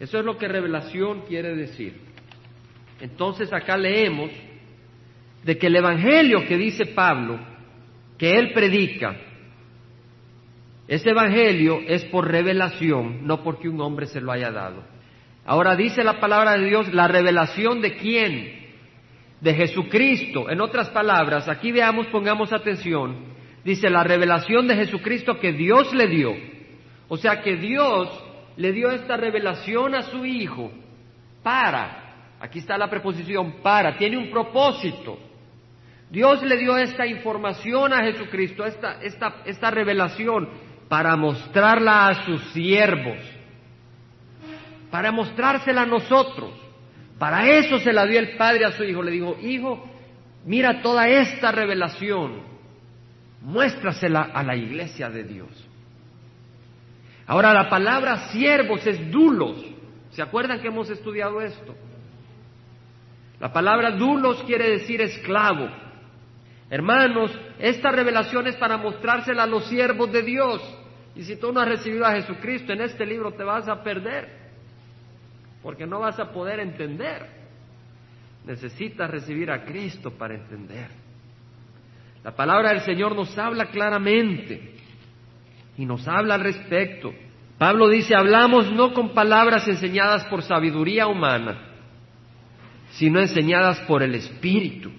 Eso 0.00 0.18
es 0.18 0.24
lo 0.24 0.36
que 0.38 0.48
revelación 0.48 1.22
quiere 1.22 1.54
decir. 1.54 2.00
Entonces 3.00 3.52
acá 3.52 3.76
leemos 3.76 4.30
de 5.44 5.58
que 5.58 5.68
el 5.68 5.76
Evangelio 5.76 6.46
que 6.46 6.56
dice 6.56 6.86
Pablo, 6.86 7.38
que 8.16 8.32
él 8.32 8.52
predica, 8.52 9.16
ese 10.88 11.10
Evangelio 11.10 11.80
es 11.86 12.04
por 12.06 12.28
revelación, 12.28 13.26
no 13.26 13.42
porque 13.42 13.68
un 13.68 13.80
hombre 13.80 14.06
se 14.06 14.20
lo 14.20 14.32
haya 14.32 14.50
dado. 14.50 14.82
Ahora 15.44 15.76
dice 15.76 16.02
la 16.02 16.20
palabra 16.20 16.58
de 16.58 16.66
Dios, 16.66 16.92
la 16.92 17.08
revelación 17.08 17.80
de 17.80 17.96
quién? 17.96 18.57
De 19.40 19.54
Jesucristo. 19.54 20.50
En 20.50 20.60
otras 20.60 20.90
palabras, 20.90 21.48
aquí 21.48 21.72
veamos, 21.72 22.06
pongamos 22.08 22.52
atención, 22.52 23.16
dice 23.64 23.88
la 23.88 24.02
revelación 24.02 24.66
de 24.66 24.76
Jesucristo 24.76 25.38
que 25.38 25.52
Dios 25.52 25.92
le 25.94 26.08
dio. 26.08 26.34
O 27.08 27.16
sea 27.16 27.40
que 27.42 27.56
Dios 27.56 28.08
le 28.56 28.72
dio 28.72 28.90
esta 28.90 29.16
revelación 29.16 29.94
a 29.94 30.02
su 30.02 30.24
Hijo 30.26 30.70
para, 31.42 32.34
aquí 32.40 32.58
está 32.58 32.76
la 32.76 32.90
preposición 32.90 33.62
para, 33.62 33.96
tiene 33.96 34.18
un 34.18 34.30
propósito. 34.30 35.18
Dios 36.10 36.42
le 36.42 36.56
dio 36.56 36.76
esta 36.76 37.06
información 37.06 37.92
a 37.92 38.02
Jesucristo, 38.02 38.64
esta, 38.64 39.00
esta, 39.02 39.42
esta 39.44 39.70
revelación 39.70 40.48
para 40.88 41.16
mostrarla 41.16 42.08
a 42.08 42.24
sus 42.24 42.42
siervos, 42.52 43.18
para 44.90 45.12
mostrársela 45.12 45.82
a 45.82 45.86
nosotros. 45.86 46.50
Para 47.18 47.50
eso 47.50 47.78
se 47.78 47.92
la 47.92 48.06
dio 48.06 48.18
el 48.18 48.36
Padre 48.36 48.64
a 48.64 48.72
su 48.72 48.84
Hijo. 48.84 49.02
Le 49.02 49.10
dijo, 49.10 49.36
Hijo, 49.42 49.84
mira 50.44 50.80
toda 50.82 51.08
esta 51.08 51.50
revelación, 51.50 52.42
muéstrasela 53.40 54.30
a 54.32 54.42
la 54.42 54.56
iglesia 54.56 55.10
de 55.10 55.24
Dios. 55.24 55.68
Ahora 57.26 57.52
la 57.52 57.68
palabra 57.68 58.30
siervos 58.30 58.86
es 58.86 59.10
dulos. 59.10 59.64
¿Se 60.10 60.22
acuerdan 60.22 60.60
que 60.60 60.68
hemos 60.68 60.88
estudiado 60.88 61.40
esto? 61.40 61.74
La 63.40 63.52
palabra 63.52 63.90
dulos 63.92 64.42
quiere 64.44 64.70
decir 64.70 65.00
esclavo. 65.00 65.68
Hermanos, 66.70 67.30
esta 67.58 67.90
revelación 67.90 68.46
es 68.46 68.56
para 68.56 68.76
mostrársela 68.76 69.44
a 69.44 69.46
los 69.46 69.66
siervos 69.66 70.10
de 70.12 70.22
Dios. 70.22 70.62
Y 71.14 71.22
si 71.24 71.36
tú 71.36 71.52
no 71.52 71.60
has 71.60 71.68
recibido 71.68 72.06
a 72.06 72.12
Jesucristo 72.12 72.72
en 72.72 72.80
este 72.80 73.04
libro 73.04 73.32
te 73.32 73.44
vas 73.44 73.68
a 73.68 73.82
perder, 73.82 74.37
porque 75.62 75.86
no 75.86 76.00
vas 76.00 76.18
a 76.18 76.32
poder 76.32 76.60
entender. 76.60 77.26
Necesitas 78.44 79.10
recibir 79.10 79.50
a 79.50 79.64
Cristo 79.64 80.12
para 80.12 80.34
entender. 80.34 80.88
La 82.24 82.34
palabra 82.34 82.70
del 82.70 82.80
Señor 82.80 83.14
nos 83.14 83.36
habla 83.38 83.66
claramente 83.66 84.74
y 85.76 85.86
nos 85.86 86.06
habla 86.08 86.34
al 86.34 86.42
respecto. 86.42 87.12
Pablo 87.58 87.88
dice, 87.88 88.14
hablamos 88.14 88.70
no 88.72 88.94
con 88.94 89.10
palabras 89.14 89.66
enseñadas 89.68 90.24
por 90.26 90.42
sabiduría 90.42 91.06
humana, 91.06 91.58
sino 92.92 93.20
enseñadas 93.20 93.80
por 93.80 94.02
el 94.02 94.14
Espíritu 94.14 94.90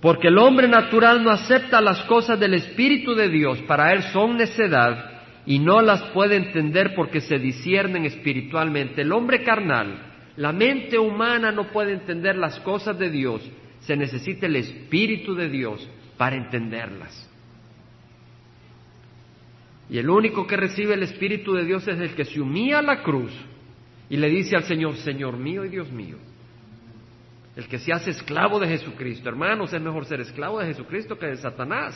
porque 0.00 0.28
el 0.28 0.38
hombre 0.38 0.66
natural 0.66 1.22
no 1.22 1.30
acepta 1.30 1.80
las 1.80 2.02
cosas 2.04 2.40
del 2.40 2.54
Espíritu 2.54 3.14
de 3.14 3.28
Dios, 3.28 3.60
para 3.62 3.92
él 3.92 4.02
son 4.12 4.36
necedad 4.36 5.19
y 5.46 5.58
no 5.58 5.80
las 5.80 6.02
puede 6.10 6.36
entender 6.36 6.94
porque 6.94 7.20
se 7.20 7.38
disciernen 7.38 8.04
espiritualmente. 8.04 9.02
El 9.02 9.12
hombre 9.12 9.42
carnal, 9.42 10.32
la 10.36 10.52
mente 10.52 10.98
humana 10.98 11.52
no 11.52 11.68
puede 11.72 11.92
entender 11.92 12.36
las 12.36 12.58
cosas 12.60 12.98
de 12.98 13.10
Dios, 13.10 13.48
se 13.80 13.96
necesita 13.96 14.46
el 14.46 14.56
Espíritu 14.56 15.34
de 15.34 15.48
Dios 15.48 15.88
para 16.16 16.36
entenderlas. 16.36 17.28
Y 19.88 19.98
el 19.98 20.08
único 20.08 20.46
que 20.46 20.56
recibe 20.56 20.94
el 20.94 21.02
Espíritu 21.02 21.54
de 21.54 21.64
Dios 21.64 21.86
es 21.88 21.98
el 21.98 22.14
que 22.14 22.24
se 22.24 22.40
humilla 22.40 22.78
a 22.78 22.82
la 22.82 23.02
cruz 23.02 23.32
y 24.08 24.16
le 24.16 24.28
dice 24.28 24.54
al 24.56 24.64
Señor, 24.64 24.96
Señor 24.96 25.36
mío 25.36 25.64
y 25.64 25.68
Dios 25.68 25.90
mío 25.90 26.16
el 27.56 27.68
que 27.68 27.78
se 27.78 27.92
hace 27.92 28.10
esclavo 28.10 28.58
de 28.58 28.68
Jesucristo. 28.68 29.28
Hermanos, 29.28 29.72
es 29.72 29.82
mejor 29.82 30.06
ser 30.06 30.20
esclavo 30.20 30.60
de 30.60 30.66
Jesucristo 30.66 31.18
que 31.18 31.26
de 31.26 31.36
Satanás. 31.36 31.94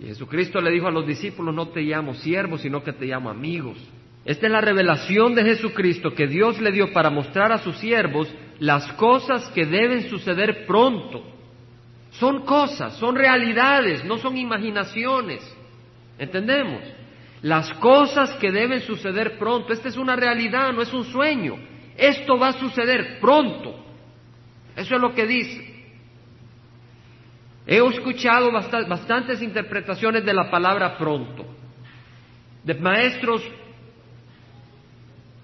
Y 0.00 0.06
Jesucristo 0.06 0.60
le 0.60 0.70
dijo 0.70 0.86
a 0.86 0.90
los 0.90 1.06
discípulos, 1.06 1.54
no 1.54 1.68
te 1.68 1.82
llamo 1.82 2.14
siervos, 2.14 2.62
sino 2.62 2.82
que 2.82 2.92
te 2.92 3.06
llamo 3.06 3.30
amigos. 3.30 3.76
Esta 4.24 4.46
es 4.46 4.52
la 4.52 4.60
revelación 4.60 5.34
de 5.34 5.44
Jesucristo 5.44 6.14
que 6.14 6.26
Dios 6.26 6.60
le 6.60 6.70
dio 6.70 6.92
para 6.92 7.10
mostrar 7.10 7.52
a 7.52 7.58
sus 7.58 7.76
siervos 7.78 8.32
las 8.58 8.92
cosas 8.92 9.48
que 9.50 9.66
deben 9.66 10.08
suceder 10.08 10.64
pronto. 10.66 11.24
Son 12.12 12.44
cosas, 12.44 12.96
son 12.98 13.16
realidades, 13.16 14.04
no 14.04 14.18
son 14.18 14.36
imaginaciones. 14.36 15.40
¿Entendemos? 16.18 16.82
Las 17.42 17.72
cosas 17.74 18.34
que 18.34 18.52
deben 18.52 18.80
suceder 18.82 19.38
pronto. 19.38 19.72
Esta 19.72 19.88
es 19.88 19.96
una 19.96 20.14
realidad, 20.14 20.72
no 20.72 20.82
es 20.82 20.92
un 20.92 21.04
sueño. 21.04 21.56
Esto 21.96 22.38
va 22.38 22.48
a 22.48 22.60
suceder 22.60 23.18
pronto. 23.20 23.74
Eso 24.76 24.94
es 24.94 25.00
lo 25.00 25.14
que 25.14 25.26
dice. 25.26 25.71
He 27.66 27.78
escuchado 27.78 28.50
bastantes 28.50 29.40
interpretaciones 29.40 30.24
de 30.24 30.34
la 30.34 30.50
palabra 30.50 30.98
pronto, 30.98 31.46
de 32.64 32.74
maestros, 32.74 33.42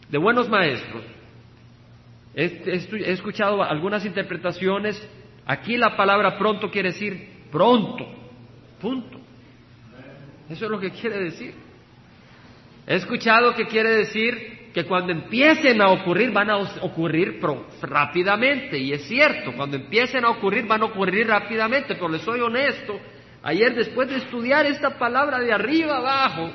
de 0.09 0.19
buenos 0.19 0.49
maestros. 0.49 1.05
He, 2.35 3.13
escuchado 3.13 3.63
algunas 3.63 4.05
interpretaciones. 4.05 5.01
Aquí 5.47 5.77
la 5.77 5.97
palabra 5.97 6.39
pronto 6.39 6.71
quiere 6.71 6.93
decir 6.93 7.47
pronto, 7.51 8.07
punto. 8.81 9.19
Eso 10.49 10.65
es 10.65 10.71
lo 10.71 10.81
que 10.81 10.91
quiere 10.91 11.19
decir. 11.21 11.55
He 12.87 12.97
escuchado 12.97 13.55
que 13.55 13.67
quiere 13.67 13.91
decir 13.91 14.58
que 14.79 14.85
cuando 14.85 15.11
empiecen 15.11 15.83
a 15.83 15.91
ocurrir 15.91 16.31
van 16.31 16.51
a 16.51 16.59
ocurrir 16.59 17.41
rápidamente. 17.83 18.79
Y 18.79 18.93
es 18.93 19.09
cierto, 19.09 19.53
cuando 19.57 19.77
empiecen 19.77 20.25
a 20.25 20.31
ocurrir 20.31 20.69
van 20.69 20.83
a 20.83 20.85
ocurrir 20.85 21.27
rápidamente, 21.27 21.97
pero 21.97 22.09
les 22.09 22.23
soy 22.23 22.39
honesto, 22.39 22.97
ayer 23.43 23.75
después 23.75 24.09
de 24.09 24.19
estudiar 24.19 24.67
esta 24.67 24.97
palabra 24.97 25.41
de 25.41 25.53
arriba 25.53 25.97
abajo, 25.97 26.53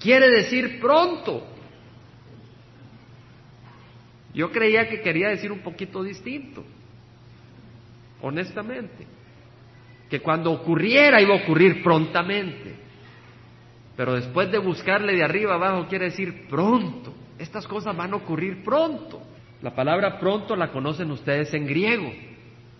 quiere 0.00 0.30
decir 0.30 0.80
pronto. 0.80 1.46
Yo 4.34 4.50
creía 4.50 4.88
que 4.88 5.00
quería 5.00 5.28
decir 5.28 5.52
un 5.52 5.60
poquito 5.60 6.02
distinto, 6.02 6.64
honestamente, 8.20 9.06
que 10.10 10.18
cuando 10.18 10.50
ocurriera 10.50 11.20
iba 11.20 11.34
a 11.34 11.42
ocurrir 11.44 11.84
prontamente. 11.84 12.74
Pero 13.96 14.14
después 14.14 14.50
de 14.50 14.58
buscarle 14.58 15.14
de 15.14 15.22
arriba 15.22 15.54
abajo 15.54 15.86
quiere 15.86 16.06
decir 16.06 16.48
pronto. 16.48 17.14
Estas 17.38 17.66
cosas 17.66 17.96
van 17.96 18.12
a 18.12 18.16
ocurrir 18.16 18.62
pronto. 18.62 19.22
La 19.62 19.74
palabra 19.74 20.18
pronto 20.18 20.54
la 20.54 20.70
conocen 20.70 21.10
ustedes 21.10 21.52
en 21.54 21.66
griego. 21.66 22.12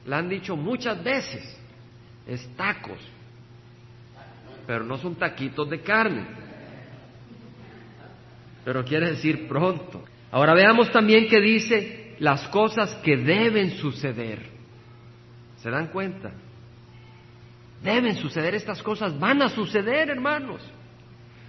La 0.07 0.19
han 0.19 0.29
dicho 0.29 0.57
muchas 0.57 1.03
veces. 1.03 1.61
Es 2.27 2.47
tacos. 2.57 3.01
Pero 4.67 4.85
no 4.85 4.97
son 4.99 5.15
taquitos 5.17 5.69
de 5.69 5.81
carne. 5.81 6.27
Pero 8.65 8.85
quiere 8.85 9.11
decir 9.11 9.47
pronto. 9.49 10.05
Ahora 10.31 10.55
veamos 10.55 10.91
también 10.91 11.29
que 11.29 11.41
dice 11.41 12.17
las 12.19 12.49
cosas 12.49 12.95
que 12.97 13.17
deben 13.17 13.73
suceder. 13.73 14.41
¿Se 15.59 15.71
dan 15.71 15.89
cuenta? 15.89 16.33
Deben 17.83 18.17
suceder 18.17 18.55
estas 18.55 18.83
cosas, 18.83 19.19
van 19.19 19.43
a 19.43 19.49
suceder, 19.49 20.09
hermanos. 20.11 20.63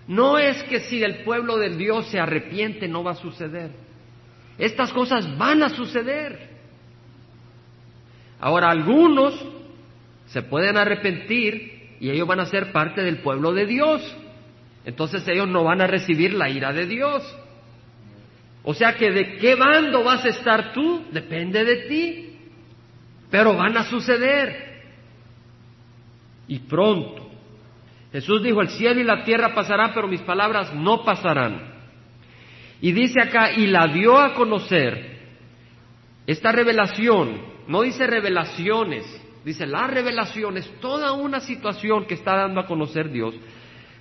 No 0.07 0.37
es 0.37 0.61
que 0.63 0.81
si 0.81 1.03
el 1.03 1.23
pueblo 1.23 1.57
del 1.57 1.77
Dios 1.77 2.07
se 2.07 2.19
arrepiente 2.19 2.87
no 2.87 3.03
va 3.03 3.11
a 3.11 3.15
suceder. 3.15 3.71
Estas 4.57 4.93
cosas 4.93 5.37
van 5.37 5.63
a 5.63 5.69
suceder. 5.69 6.49
Ahora, 8.39 8.69
algunos 8.69 9.33
se 10.27 10.41
pueden 10.43 10.77
arrepentir 10.77 11.97
y 11.99 12.09
ellos 12.09 12.27
van 12.27 12.39
a 12.39 12.45
ser 12.45 12.71
parte 12.71 13.01
del 13.01 13.19
pueblo 13.19 13.53
de 13.53 13.65
Dios. 13.65 14.15
Entonces 14.85 15.27
ellos 15.27 15.47
no 15.47 15.63
van 15.63 15.81
a 15.81 15.87
recibir 15.87 16.33
la 16.33 16.49
ira 16.49 16.71
de 16.71 16.85
Dios. 16.85 17.23
O 18.63 18.73
sea 18.73 18.95
que 18.95 19.11
de 19.11 19.37
qué 19.37 19.55
bando 19.55 20.03
vas 20.03 20.25
a 20.25 20.29
estar 20.29 20.73
tú 20.73 21.05
depende 21.11 21.63
de 21.63 21.75
ti. 21.87 22.37
Pero 23.31 23.55
van 23.55 23.77
a 23.77 23.89
suceder. 23.89 24.83
Y 26.47 26.59
pronto. 26.59 27.24
Jesús 28.15 28.41
dijo, 28.41 28.61
el 28.61 28.69
cielo 28.69 29.01
y 29.01 29.03
la 29.03 29.25
tierra 29.25 29.53
pasarán, 29.53 29.91
pero 29.93 30.07
mis 30.07 30.21
palabras 30.21 30.73
no 30.73 31.03
pasarán. 31.03 31.59
Y 32.79 32.93
dice 32.93 33.21
acá, 33.21 33.51
y 33.51 33.67
la 33.67 33.87
dio 33.87 34.17
a 34.17 34.33
conocer. 34.33 35.19
Esta 36.25 36.53
revelación, 36.53 37.41
no 37.67 37.81
dice 37.81 38.07
revelaciones, 38.07 39.03
dice 39.43 39.67
la 39.67 39.87
revelación, 39.87 40.55
es 40.55 40.79
toda 40.79 41.11
una 41.11 41.41
situación 41.41 42.05
que 42.05 42.13
está 42.13 42.37
dando 42.37 42.61
a 42.61 42.67
conocer 42.67 43.11
Dios. 43.11 43.35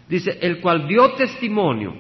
Dice, 0.09 0.39
el 0.43 0.61
cual 0.61 0.87
dio 0.87 1.15
testimonio 1.15 1.97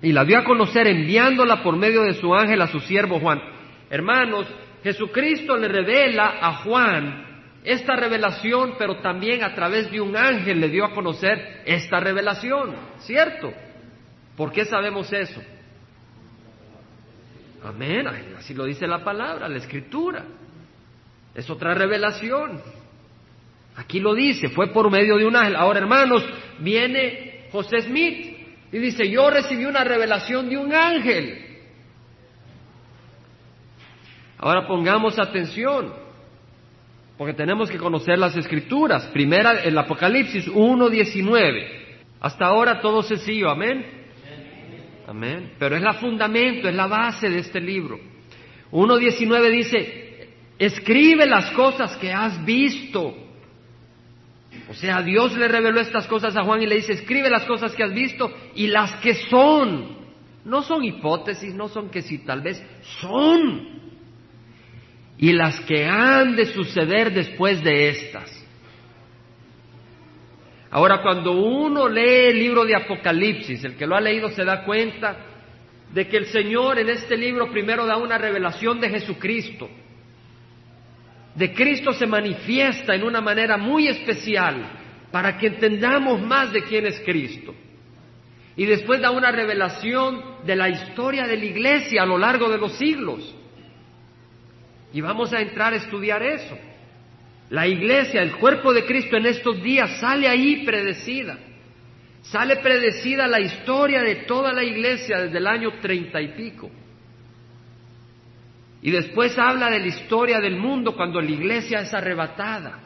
y 0.00 0.12
la 0.12 0.24
dio 0.24 0.38
a 0.38 0.44
conocer 0.44 0.86
enviándola 0.86 1.62
por 1.62 1.76
medio 1.76 2.04
de 2.04 2.14
su 2.14 2.34
ángel 2.34 2.62
a 2.62 2.68
su 2.68 2.80
siervo 2.80 3.20
Juan. 3.20 3.38
Hermanos, 3.90 4.46
Jesucristo 4.82 5.58
le 5.58 5.68
revela 5.68 6.38
a 6.40 6.54
Juan 6.62 7.29
esta 7.64 7.94
revelación, 7.94 8.74
pero 8.78 9.00
también 9.00 9.44
a 9.44 9.54
través 9.54 9.90
de 9.90 10.00
un 10.00 10.16
ángel 10.16 10.60
le 10.60 10.68
dio 10.68 10.84
a 10.84 10.94
conocer 10.94 11.62
esta 11.66 12.00
revelación, 12.00 12.74
¿cierto? 13.00 13.52
¿Por 14.36 14.52
qué 14.52 14.64
sabemos 14.64 15.12
eso? 15.12 15.42
Amén, 17.62 18.06
así 18.38 18.54
lo 18.54 18.64
dice 18.64 18.86
la 18.86 19.04
palabra, 19.04 19.48
la 19.48 19.58
escritura. 19.58 20.24
Es 21.34 21.48
otra 21.50 21.74
revelación. 21.74 22.60
Aquí 23.76 24.00
lo 24.00 24.14
dice, 24.14 24.48
fue 24.48 24.68
por 24.68 24.90
medio 24.90 25.16
de 25.16 25.26
un 25.26 25.36
ángel. 25.36 25.56
Ahora, 25.56 25.80
hermanos, 25.80 26.24
viene 26.58 27.48
José 27.52 27.82
Smith 27.82 28.38
y 28.72 28.78
dice, 28.78 29.08
yo 29.08 29.30
recibí 29.30 29.64
una 29.64 29.84
revelación 29.84 30.48
de 30.48 30.56
un 30.56 30.72
ángel. 30.72 31.46
Ahora 34.38 34.66
pongamos 34.66 35.18
atención, 35.18 35.92
porque 37.20 37.34
tenemos 37.34 37.70
que 37.70 37.76
conocer 37.76 38.18
las 38.18 38.34
escrituras. 38.34 39.04
Primera, 39.08 39.62
el 39.62 39.76
Apocalipsis 39.76 40.48
1.19. 40.48 41.66
Hasta 42.18 42.46
ahora 42.46 42.80
todo 42.80 43.02
sencillo, 43.02 43.50
amén. 43.50 43.84
Amén. 45.06 45.52
Pero 45.58 45.76
es 45.76 45.82
la 45.82 45.92
fundamento, 45.92 46.66
es 46.66 46.74
la 46.74 46.86
base 46.86 47.28
de 47.28 47.40
este 47.40 47.60
libro. 47.60 48.00
1.19 48.72 49.50
dice, 49.50 50.28
escribe 50.58 51.26
las 51.26 51.50
cosas 51.50 51.94
que 51.98 52.10
has 52.10 52.42
visto. 52.46 53.14
O 54.70 54.72
sea, 54.72 55.02
Dios 55.02 55.36
le 55.36 55.46
reveló 55.46 55.78
estas 55.78 56.06
cosas 56.06 56.34
a 56.38 56.42
Juan 56.42 56.62
y 56.62 56.66
le 56.66 56.76
dice, 56.76 56.94
escribe 56.94 57.28
las 57.28 57.44
cosas 57.44 57.74
que 57.74 57.82
has 57.82 57.92
visto 57.92 58.32
y 58.54 58.68
las 58.68 58.94
que 59.02 59.12
son. 59.28 59.98
No 60.46 60.62
son 60.62 60.82
hipótesis, 60.84 61.52
no 61.52 61.68
son 61.68 61.90
que 61.90 62.00
si 62.00 62.24
tal 62.24 62.40
vez 62.40 62.64
son. 63.02 63.89
Y 65.22 65.34
las 65.34 65.60
que 65.60 65.84
han 65.84 66.34
de 66.34 66.46
suceder 66.46 67.12
después 67.12 67.62
de 67.62 67.90
estas. 67.90 68.40
Ahora, 70.70 71.02
cuando 71.02 71.32
uno 71.32 71.88
lee 71.88 72.30
el 72.30 72.38
libro 72.38 72.64
de 72.64 72.74
Apocalipsis, 72.74 73.62
el 73.64 73.76
que 73.76 73.86
lo 73.86 73.96
ha 73.96 74.00
leído 74.00 74.30
se 74.30 74.46
da 74.46 74.64
cuenta 74.64 75.18
de 75.92 76.08
que 76.08 76.16
el 76.16 76.26
Señor 76.26 76.78
en 76.78 76.88
este 76.88 77.18
libro 77.18 77.50
primero 77.50 77.84
da 77.84 77.98
una 77.98 78.16
revelación 78.16 78.80
de 78.80 78.88
Jesucristo. 78.88 79.68
De 81.34 81.52
Cristo 81.52 81.92
se 81.92 82.06
manifiesta 82.06 82.94
en 82.94 83.02
una 83.02 83.20
manera 83.20 83.58
muy 83.58 83.88
especial 83.88 84.70
para 85.12 85.36
que 85.36 85.48
entendamos 85.48 86.22
más 86.22 86.50
de 86.50 86.62
quién 86.62 86.86
es 86.86 86.98
Cristo. 87.04 87.54
Y 88.56 88.64
después 88.64 89.02
da 89.02 89.10
una 89.10 89.30
revelación 89.30 90.22
de 90.46 90.56
la 90.56 90.70
historia 90.70 91.26
de 91.26 91.36
la 91.36 91.44
iglesia 91.44 92.04
a 92.04 92.06
lo 92.06 92.16
largo 92.16 92.48
de 92.48 92.56
los 92.56 92.72
siglos. 92.78 93.36
Y 94.92 95.00
vamos 95.00 95.32
a 95.32 95.40
entrar 95.40 95.72
a 95.72 95.76
estudiar 95.76 96.22
eso. 96.22 96.56
La 97.50 97.66
iglesia, 97.66 98.22
el 98.22 98.36
cuerpo 98.36 98.72
de 98.72 98.84
Cristo 98.84 99.16
en 99.16 99.26
estos 99.26 99.62
días 99.62 99.98
sale 100.00 100.28
ahí 100.28 100.64
predecida. 100.64 101.38
Sale 102.22 102.56
predecida 102.56 103.26
la 103.26 103.40
historia 103.40 104.02
de 104.02 104.16
toda 104.26 104.52
la 104.52 104.62
iglesia 104.62 105.20
desde 105.20 105.38
el 105.38 105.46
año 105.46 105.72
treinta 105.80 106.20
y 106.20 106.28
pico. 106.28 106.70
Y 108.82 108.90
después 108.90 109.36
habla 109.38 109.70
de 109.70 109.80
la 109.80 109.86
historia 109.86 110.40
del 110.40 110.56
mundo 110.56 110.94
cuando 110.94 111.20
la 111.20 111.30
iglesia 111.30 111.80
es 111.80 111.92
arrebatada. 111.92 112.80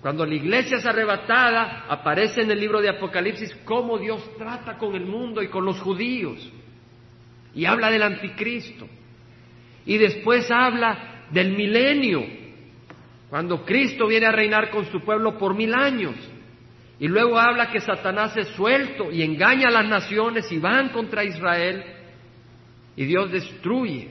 Cuando 0.00 0.26
la 0.26 0.34
iglesia 0.34 0.76
es 0.76 0.86
arrebatada, 0.86 1.86
aparece 1.88 2.42
en 2.42 2.50
el 2.50 2.60
libro 2.60 2.80
de 2.80 2.90
Apocalipsis 2.90 3.54
cómo 3.64 3.98
Dios 3.98 4.22
trata 4.36 4.76
con 4.76 4.94
el 4.94 5.06
mundo 5.06 5.42
y 5.42 5.48
con 5.48 5.64
los 5.64 5.80
judíos. 5.80 6.52
Y 7.54 7.64
habla 7.64 7.90
del 7.90 8.02
anticristo. 8.02 8.86
Y 9.86 9.98
después 9.98 10.50
habla 10.50 11.26
del 11.30 11.52
milenio, 11.56 12.24
cuando 13.28 13.64
Cristo 13.64 14.06
viene 14.06 14.26
a 14.26 14.32
reinar 14.32 14.70
con 14.70 14.86
su 14.86 15.00
pueblo 15.00 15.36
por 15.36 15.54
mil 15.54 15.74
años. 15.74 16.14
Y 17.00 17.08
luego 17.08 17.38
habla 17.38 17.70
que 17.70 17.80
Satanás 17.80 18.36
es 18.36 18.48
suelto 18.48 19.10
y 19.10 19.22
engaña 19.22 19.68
a 19.68 19.72
las 19.72 19.86
naciones 19.86 20.50
y 20.52 20.58
van 20.58 20.90
contra 20.90 21.24
Israel 21.24 21.84
y 22.96 23.04
Dios 23.04 23.30
destruye. 23.30 24.10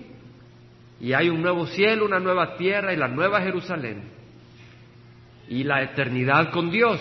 Y 1.00 1.14
hay 1.14 1.30
un 1.30 1.42
nuevo 1.42 1.66
cielo, 1.68 2.06
una 2.06 2.20
nueva 2.20 2.58
tierra 2.58 2.94
y 2.94 2.98
la 2.98 3.08
nueva 3.08 3.42
Jerusalén. 3.42 4.04
Y 5.48 5.64
la 5.64 5.84
eternidad 5.84 6.52
con 6.52 6.70
Dios. 6.72 7.00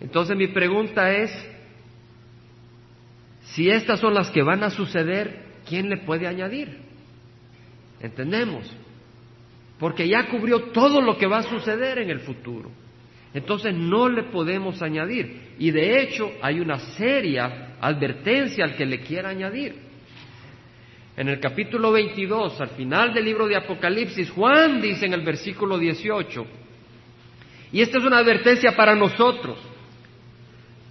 Entonces 0.00 0.36
mi 0.36 0.48
pregunta 0.48 1.12
es, 1.12 1.30
si 3.54 3.70
estas 3.70 4.00
son 4.00 4.14
las 4.14 4.30
que 4.30 4.42
van 4.42 4.62
a 4.62 4.70
suceder, 4.70 5.60
¿quién 5.68 5.88
le 5.88 5.98
puede 5.98 6.26
añadir? 6.26 6.81
¿Entendemos? 8.02 8.70
Porque 9.78 10.08
ya 10.08 10.28
cubrió 10.28 10.70
todo 10.72 11.00
lo 11.00 11.16
que 11.16 11.26
va 11.26 11.38
a 11.38 11.42
suceder 11.42 11.98
en 11.98 12.10
el 12.10 12.20
futuro. 12.20 12.70
Entonces 13.32 13.74
no 13.74 14.08
le 14.08 14.24
podemos 14.24 14.82
añadir. 14.82 15.54
Y 15.58 15.70
de 15.70 16.02
hecho 16.02 16.30
hay 16.42 16.60
una 16.60 16.78
seria 16.78 17.76
advertencia 17.80 18.64
al 18.64 18.76
que 18.76 18.84
le 18.84 19.00
quiera 19.00 19.30
añadir. 19.30 19.74
En 21.16 21.28
el 21.28 21.40
capítulo 21.40 21.92
22, 21.92 22.60
al 22.60 22.70
final 22.70 23.12
del 23.12 23.24
libro 23.24 23.46
de 23.46 23.56
Apocalipsis, 23.56 24.30
Juan 24.30 24.80
dice 24.80 25.06
en 25.06 25.12
el 25.12 25.22
versículo 25.22 25.78
18, 25.78 26.46
y 27.70 27.80
esta 27.82 27.98
es 27.98 28.04
una 28.04 28.18
advertencia 28.18 28.74
para 28.74 28.94
nosotros, 28.94 29.58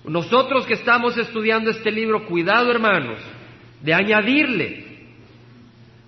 nosotros 0.05 0.65
que 0.65 0.75
estamos 0.75 1.17
estudiando 1.17 1.71
este 1.71 1.91
libro, 1.91 2.25
cuidado 2.25 2.71
hermanos, 2.71 3.19
de 3.81 3.93
añadirle 3.93 4.90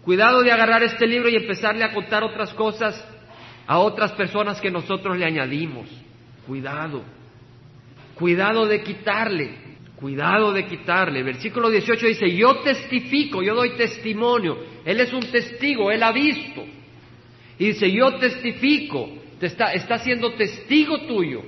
Cuidado 0.03 0.41
de 0.41 0.51
agarrar 0.51 0.83
este 0.83 1.07
libro 1.07 1.29
y 1.29 1.35
empezarle 1.35 1.83
a 1.83 1.93
contar 1.93 2.23
otras 2.23 2.53
cosas 2.53 3.03
a 3.65 3.79
otras 3.79 4.11
personas 4.13 4.59
que 4.59 4.69
nosotros 4.69 5.17
le 5.17 5.25
añadimos. 5.25 5.87
Cuidado. 6.45 7.03
Cuidado 8.15 8.65
de 8.65 8.83
quitarle. 8.83 9.51
Cuidado 9.95 10.51
de 10.51 10.65
quitarle. 10.65 11.23
Versículo 11.23 11.69
18 11.69 12.07
dice, 12.07 12.35
yo 12.35 12.57
testifico, 12.57 13.41
yo 13.41 13.55
doy 13.55 13.77
testimonio. 13.77 14.57
Él 14.83 14.99
es 14.99 15.13
un 15.13 15.31
testigo, 15.31 15.89
él 15.89 16.03
ha 16.03 16.11
visto. 16.11 16.65
Y 17.57 17.67
dice, 17.67 17.89
yo 17.89 18.15
testifico, 18.15 19.09
te 19.39 19.45
está, 19.45 19.71
está 19.71 19.99
siendo 19.99 20.33
testigo 20.33 21.07
tuyo. 21.07 21.41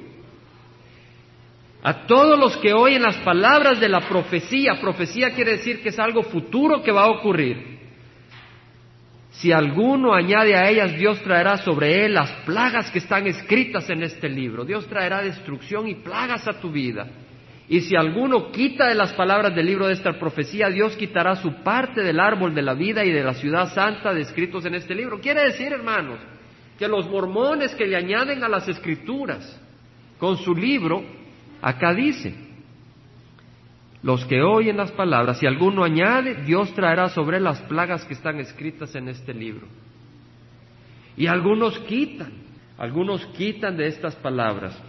A 1.83 2.07
todos 2.07 2.39
los 2.39 2.55
que 2.57 2.73
oyen 2.73 3.03
las 3.03 3.17
palabras 3.17 3.79
de 3.81 3.89
la 3.89 4.07
profecía, 4.07 4.79
profecía 4.79 5.31
quiere 5.31 5.57
decir 5.57 5.83
que 5.83 5.89
es 5.89 5.99
algo 5.99 6.23
futuro 6.23 6.81
que 6.81 6.91
va 6.91 7.03
a 7.03 7.11
ocurrir. 7.11 7.74
Si 9.37 9.51
alguno 9.51 10.13
añade 10.13 10.55
a 10.55 10.69
ellas, 10.69 10.97
Dios 10.97 11.21
traerá 11.21 11.57
sobre 11.57 12.05
él 12.05 12.13
las 12.13 12.31
plagas 12.45 12.89
que 12.89 12.99
están 12.99 13.27
escritas 13.27 13.89
en 13.89 14.03
este 14.03 14.29
libro. 14.29 14.63
Dios 14.63 14.87
traerá 14.87 15.21
destrucción 15.21 15.87
y 15.87 15.95
plagas 15.95 16.47
a 16.47 16.59
tu 16.59 16.71
vida. 16.71 17.07
Y 17.67 17.81
si 17.81 17.95
alguno 17.95 18.51
quita 18.51 18.87
de 18.87 18.95
las 18.95 19.11
palabras 19.13 19.53
del 19.53 19.65
libro 19.65 19.87
de 19.87 19.93
esta 19.93 20.13
profecía, 20.13 20.69
Dios 20.69 20.95
quitará 20.95 21.35
su 21.35 21.51
parte 21.63 22.01
del 22.01 22.19
árbol 22.19 22.53
de 22.53 22.61
la 22.61 22.75
vida 22.75 23.03
y 23.03 23.11
de 23.11 23.23
la 23.23 23.33
ciudad 23.33 23.73
santa 23.73 24.13
descritos 24.13 24.65
en 24.65 24.75
este 24.75 24.95
libro. 24.95 25.19
Quiere 25.19 25.43
decir, 25.45 25.73
hermanos, 25.73 26.19
que 26.77 26.87
los 26.87 27.09
mormones 27.09 27.73
que 27.75 27.87
le 27.87 27.97
añaden 27.97 28.43
a 28.43 28.49
las 28.49 28.67
escrituras 28.67 29.59
con 30.17 30.37
su 30.37 30.55
libro, 30.55 31.03
acá 31.61 31.93
dice, 31.93 32.33
los 34.05 34.23
que 34.25 34.41
oyen 34.41 34.77
las 34.77 34.93
palabras, 34.93 35.39
si 35.39 35.45
alguno 35.45 35.83
añade, 35.83 36.43
Dios 36.43 36.73
traerá 36.73 37.09
sobre 37.09 37.41
las 37.41 37.59
plagas 37.63 38.05
que 38.05 38.13
están 38.13 38.39
escritas 38.39 38.95
en 38.95 39.09
este 39.09 39.33
libro. 39.33 39.67
Y 41.17 41.27
algunos 41.27 41.77
quitan, 41.79 42.31
algunos 42.77 43.25
quitan 43.27 43.75
de 43.75 43.87
estas 43.87 44.15
palabras 44.15 44.81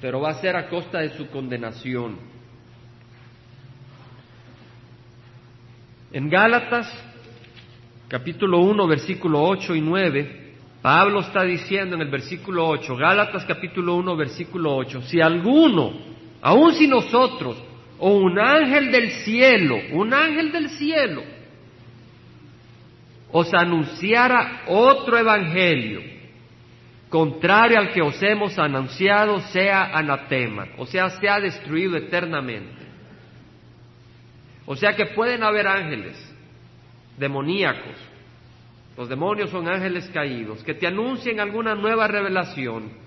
pero 0.00 0.20
va 0.20 0.30
a 0.30 0.40
ser 0.40 0.56
a 0.56 0.68
costa 0.68 1.00
de 1.00 1.16
su 1.16 1.28
condenación. 1.28 2.16
En 6.12 6.28
Gálatas, 6.28 6.86
capítulo 8.08 8.60
1, 8.60 8.86
versículo 8.86 9.42
8 9.42 9.74
y 9.74 9.80
9, 9.80 10.54
Pablo 10.82 11.20
está 11.20 11.42
diciendo 11.42 11.96
en 11.96 12.02
el 12.02 12.10
versículo 12.10 12.68
8, 12.68 12.96
Gálatas 12.96 13.44
capítulo 13.44 13.96
1, 13.96 14.16
versículo 14.16 14.76
8, 14.76 15.02
si 15.02 15.20
alguno, 15.20 15.92
aun 16.40 16.74
si 16.74 16.86
nosotros, 16.86 17.60
o 17.98 18.10
un 18.16 18.38
ángel 18.38 18.92
del 18.92 19.10
cielo, 19.24 19.78
un 19.92 20.12
ángel 20.12 20.52
del 20.52 20.70
cielo, 20.70 21.22
os 23.32 23.52
anunciara 23.52 24.62
otro 24.66 25.18
evangelio, 25.18 26.00
contrario 27.08 27.78
al 27.78 27.92
que 27.92 28.02
os 28.02 28.22
hemos 28.22 28.58
anunciado, 28.58 29.40
sea 29.40 29.96
anatema, 29.96 30.68
o 30.78 30.86
sea, 30.86 31.10
sea 31.10 31.40
destruido 31.40 31.96
eternamente. 31.96 32.86
O 34.66 34.74
sea 34.74 34.94
que 34.94 35.06
pueden 35.06 35.42
haber 35.42 35.66
ángeles 35.66 36.16
demoníacos, 37.16 37.94
los 38.96 39.08
demonios 39.08 39.50
son 39.50 39.68
ángeles 39.68 40.08
caídos, 40.12 40.62
que 40.64 40.74
te 40.74 40.86
anuncien 40.86 41.38
alguna 41.38 41.74
nueva 41.74 42.08
revelación. 42.08 43.05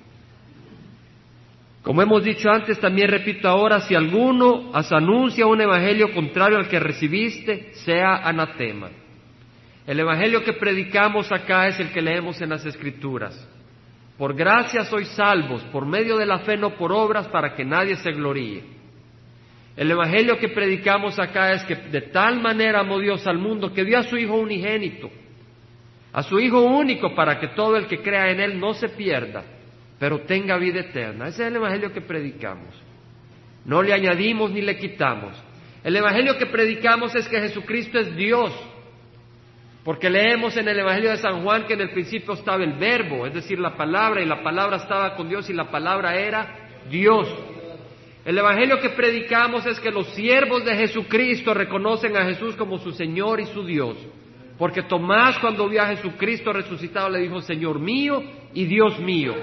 Como 1.83 2.01
hemos 2.01 2.23
dicho 2.23 2.49
antes, 2.49 2.79
también 2.79 3.09
repito 3.09 3.47
ahora, 3.47 3.79
si 3.81 3.95
alguno 3.95 4.71
os 4.71 4.91
anuncia 4.91 5.47
un 5.47 5.61
evangelio 5.61 6.13
contrario 6.13 6.57
al 6.57 6.67
que 6.67 6.79
recibiste, 6.79 7.73
sea 7.85 8.17
anatema. 8.17 8.89
El 9.87 9.99
evangelio 9.99 10.43
que 10.43 10.53
predicamos 10.53 11.31
acá 11.31 11.67
es 11.67 11.79
el 11.79 11.91
que 11.91 12.01
leemos 12.01 12.41
en 12.41 12.49
las 12.49 12.65
escrituras. 12.65 13.47
Por 14.17 14.35
gracia 14.35 14.83
sois 14.83 15.07
salvos, 15.09 15.63
por 15.71 15.85
medio 15.85 16.17
de 16.17 16.25
la 16.25 16.39
fe, 16.39 16.57
no 16.57 16.75
por 16.75 16.91
obras, 16.91 17.27
para 17.29 17.55
que 17.55 17.63
nadie 17.63 17.95
se 17.95 18.11
gloríe. 18.11 18.79
El 19.77 19.89
Evangelio 19.91 20.37
que 20.37 20.49
predicamos 20.49 21.17
acá 21.17 21.53
es 21.53 21.63
que 21.63 21.75
de 21.75 22.01
tal 22.01 22.41
manera 22.41 22.81
amó 22.81 22.99
Dios 22.99 23.25
al 23.25 23.37
mundo 23.37 23.71
que 23.71 23.85
dio 23.85 23.97
a 23.97 24.03
su 24.03 24.17
Hijo 24.17 24.35
unigénito, 24.35 25.09
a 26.11 26.21
su 26.21 26.37
Hijo 26.37 26.61
único, 26.63 27.15
para 27.15 27.39
que 27.39 27.47
todo 27.55 27.77
el 27.77 27.87
que 27.87 28.01
crea 28.01 28.29
en 28.29 28.41
Él 28.41 28.59
no 28.59 28.73
se 28.73 28.89
pierda, 28.89 29.41
pero 29.99 30.21
tenga 30.21 30.57
vida 30.57 30.79
eterna. 30.79 31.27
Ese 31.27 31.43
es 31.43 31.47
el 31.49 31.57
Evangelio 31.57 31.91
que 31.91 32.01
predicamos. 32.01 32.73
No 33.65 33.83
le 33.83 33.93
añadimos 33.93 34.51
ni 34.51 34.61
le 34.61 34.77
quitamos. 34.77 35.35
El 35.83 35.95
Evangelio 35.95 36.37
que 36.37 36.45
predicamos 36.45 37.13
es 37.15 37.27
que 37.27 37.39
Jesucristo 37.39 37.99
es 37.99 38.15
Dios, 38.15 38.51
porque 39.83 40.09
leemos 40.09 40.55
en 40.57 40.67
el 40.67 40.79
Evangelio 40.79 41.11
de 41.11 41.17
San 41.17 41.43
Juan 41.43 41.65
que 41.65 41.73
en 41.73 41.81
el 41.81 41.91
principio 41.91 42.33
estaba 42.33 42.63
el 42.63 42.73
verbo, 42.73 43.25
es 43.25 43.33
decir, 43.33 43.59
la 43.59 43.75
palabra, 43.75 44.21
y 44.21 44.25
la 44.25 44.41
palabra 44.43 44.77
estaba 44.77 45.15
con 45.15 45.29
Dios 45.29 45.49
y 45.49 45.53
la 45.53 45.69
palabra 45.69 46.15
era 46.15 46.55
Dios. 46.89 47.27
El 48.25 48.37
Evangelio 48.37 48.79
que 48.79 48.89
predicamos 48.89 49.65
es 49.65 49.79
que 49.79 49.91
los 49.91 50.07
siervos 50.13 50.65
de 50.65 50.75
Jesucristo 50.75 51.53
reconocen 51.53 52.15
a 52.17 52.25
Jesús 52.25 52.55
como 52.55 52.77
su 52.77 52.91
Señor 52.91 53.39
y 53.39 53.45
su 53.47 53.65
Dios. 53.65 53.97
Porque 54.57 54.83
Tomás 54.83 55.39
cuando 55.39 55.69
vio 55.69 55.81
a 55.81 55.87
Jesucristo 55.87 56.51
resucitado 56.51 57.09
le 57.09 57.19
dijo, 57.19 57.41
Señor 57.41 57.79
mío 57.79 58.21
y 58.53 58.65
Dios 58.65 58.99
mío. 58.99 59.33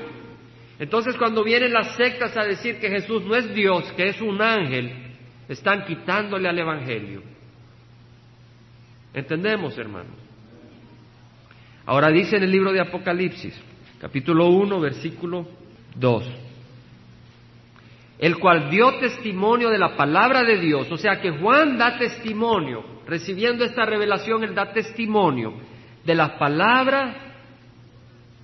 Entonces 0.78 1.16
cuando 1.16 1.42
vienen 1.42 1.72
las 1.72 1.96
sectas 1.96 2.36
a 2.36 2.44
decir 2.44 2.78
que 2.78 2.90
Jesús 2.90 3.24
no 3.24 3.34
es 3.34 3.54
Dios, 3.54 3.90
que 3.92 4.08
es 4.08 4.20
un 4.20 4.42
ángel, 4.42 4.92
están 5.48 5.84
quitándole 5.86 6.48
al 6.48 6.58
Evangelio. 6.58 7.22
¿Entendemos, 9.14 9.76
hermanos? 9.78 10.12
Ahora 11.86 12.10
dice 12.10 12.36
en 12.36 12.42
el 12.42 12.50
libro 12.50 12.72
de 12.72 12.80
Apocalipsis, 12.80 13.58
capítulo 14.00 14.48
1, 14.48 14.80
versículo 14.80 15.48
2, 15.94 16.24
el 18.18 18.38
cual 18.38 18.68
dio 18.68 18.98
testimonio 18.98 19.70
de 19.70 19.78
la 19.78 19.96
palabra 19.96 20.42
de 20.42 20.58
Dios, 20.58 20.90
o 20.90 20.98
sea 20.98 21.20
que 21.20 21.30
Juan 21.30 21.78
da 21.78 21.96
testimonio, 21.96 22.84
recibiendo 23.06 23.64
esta 23.64 23.86
revelación, 23.86 24.44
él 24.44 24.54
da 24.54 24.72
testimonio 24.72 25.54
de 26.04 26.14
la 26.14 26.38
palabra 26.38 27.14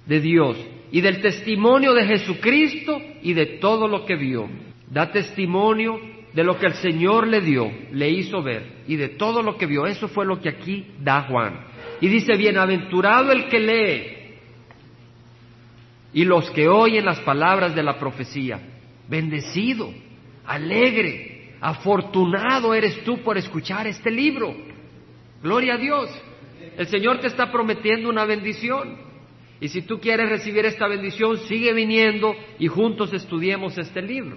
de 0.06 0.20
Dios 0.20 0.56
y 0.92 1.00
del 1.00 1.22
testimonio 1.22 1.94
de 1.94 2.04
Jesucristo 2.04 3.00
y 3.22 3.32
de 3.32 3.46
todo 3.46 3.88
lo 3.88 4.04
que 4.04 4.14
vio. 4.14 4.48
Da 4.90 5.10
testimonio 5.10 5.98
de 6.34 6.44
lo 6.44 6.58
que 6.58 6.66
el 6.66 6.74
Señor 6.74 7.26
le 7.26 7.40
dio, 7.40 7.72
le 7.92 8.10
hizo 8.10 8.42
ver 8.42 8.82
y 8.86 8.96
de 8.96 9.08
todo 9.08 9.42
lo 9.42 9.56
que 9.56 9.64
vio. 9.64 9.86
Eso 9.86 10.06
fue 10.06 10.26
lo 10.26 10.38
que 10.38 10.50
aquí 10.50 10.86
da 11.00 11.22
Juan. 11.22 11.64
Y 12.02 12.08
dice, 12.08 12.36
bienaventurado 12.36 13.32
el 13.32 13.48
que 13.48 13.58
lee 13.58 14.02
y 16.12 16.26
los 16.26 16.50
que 16.50 16.68
oyen 16.68 17.06
las 17.06 17.20
palabras 17.20 17.74
de 17.74 17.82
la 17.82 17.98
profecía. 17.98 18.60
Bendecido, 19.08 19.90
alegre, 20.44 21.54
afortunado 21.58 22.74
eres 22.74 23.02
tú 23.02 23.22
por 23.22 23.38
escuchar 23.38 23.86
este 23.86 24.10
libro. 24.10 24.54
Gloria 25.42 25.74
a 25.74 25.78
Dios. 25.78 26.10
El 26.76 26.86
Señor 26.88 27.18
te 27.20 27.28
está 27.28 27.50
prometiendo 27.50 28.10
una 28.10 28.26
bendición. 28.26 29.11
Y 29.62 29.68
si 29.68 29.82
tú 29.82 30.00
quieres 30.00 30.28
recibir 30.28 30.66
esta 30.66 30.88
bendición, 30.88 31.38
sigue 31.46 31.72
viniendo 31.72 32.34
y 32.58 32.66
juntos 32.66 33.12
estudiemos 33.12 33.78
este 33.78 34.02
libro. 34.02 34.36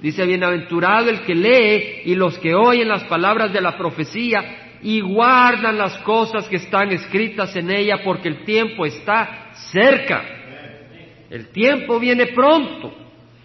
Dice, 0.00 0.24
bienaventurado 0.24 1.10
el 1.10 1.20
que 1.20 1.34
lee 1.34 2.00
y 2.06 2.14
los 2.14 2.38
que 2.38 2.54
oyen 2.54 2.88
las 2.88 3.04
palabras 3.04 3.52
de 3.52 3.60
la 3.60 3.76
profecía 3.76 4.78
y 4.82 5.02
guardan 5.02 5.76
las 5.76 5.98
cosas 5.98 6.48
que 6.48 6.56
están 6.56 6.92
escritas 6.92 7.54
en 7.56 7.70
ella 7.70 8.00
porque 8.02 8.28
el 8.28 8.42
tiempo 8.46 8.86
está 8.86 9.50
cerca. 9.70 10.24
El 11.28 11.48
tiempo 11.48 12.00
viene 12.00 12.28
pronto. 12.28 12.90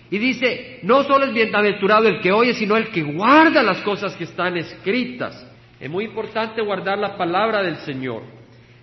Y 0.10 0.18
dice, 0.20 0.80
no 0.84 1.04
solo 1.04 1.26
es 1.26 1.34
bienaventurado 1.34 2.08
el 2.08 2.22
que 2.22 2.32
oye, 2.32 2.54
sino 2.54 2.78
el 2.78 2.88
que 2.92 3.04
guarda 3.04 3.62
las 3.62 3.82
cosas 3.82 4.16
que 4.16 4.24
están 4.24 4.56
escritas. 4.56 5.46
Es 5.82 5.90
muy 5.90 6.06
importante 6.06 6.62
guardar 6.62 6.98
la 6.98 7.18
palabra 7.18 7.62
del 7.62 7.76
Señor. 7.80 8.24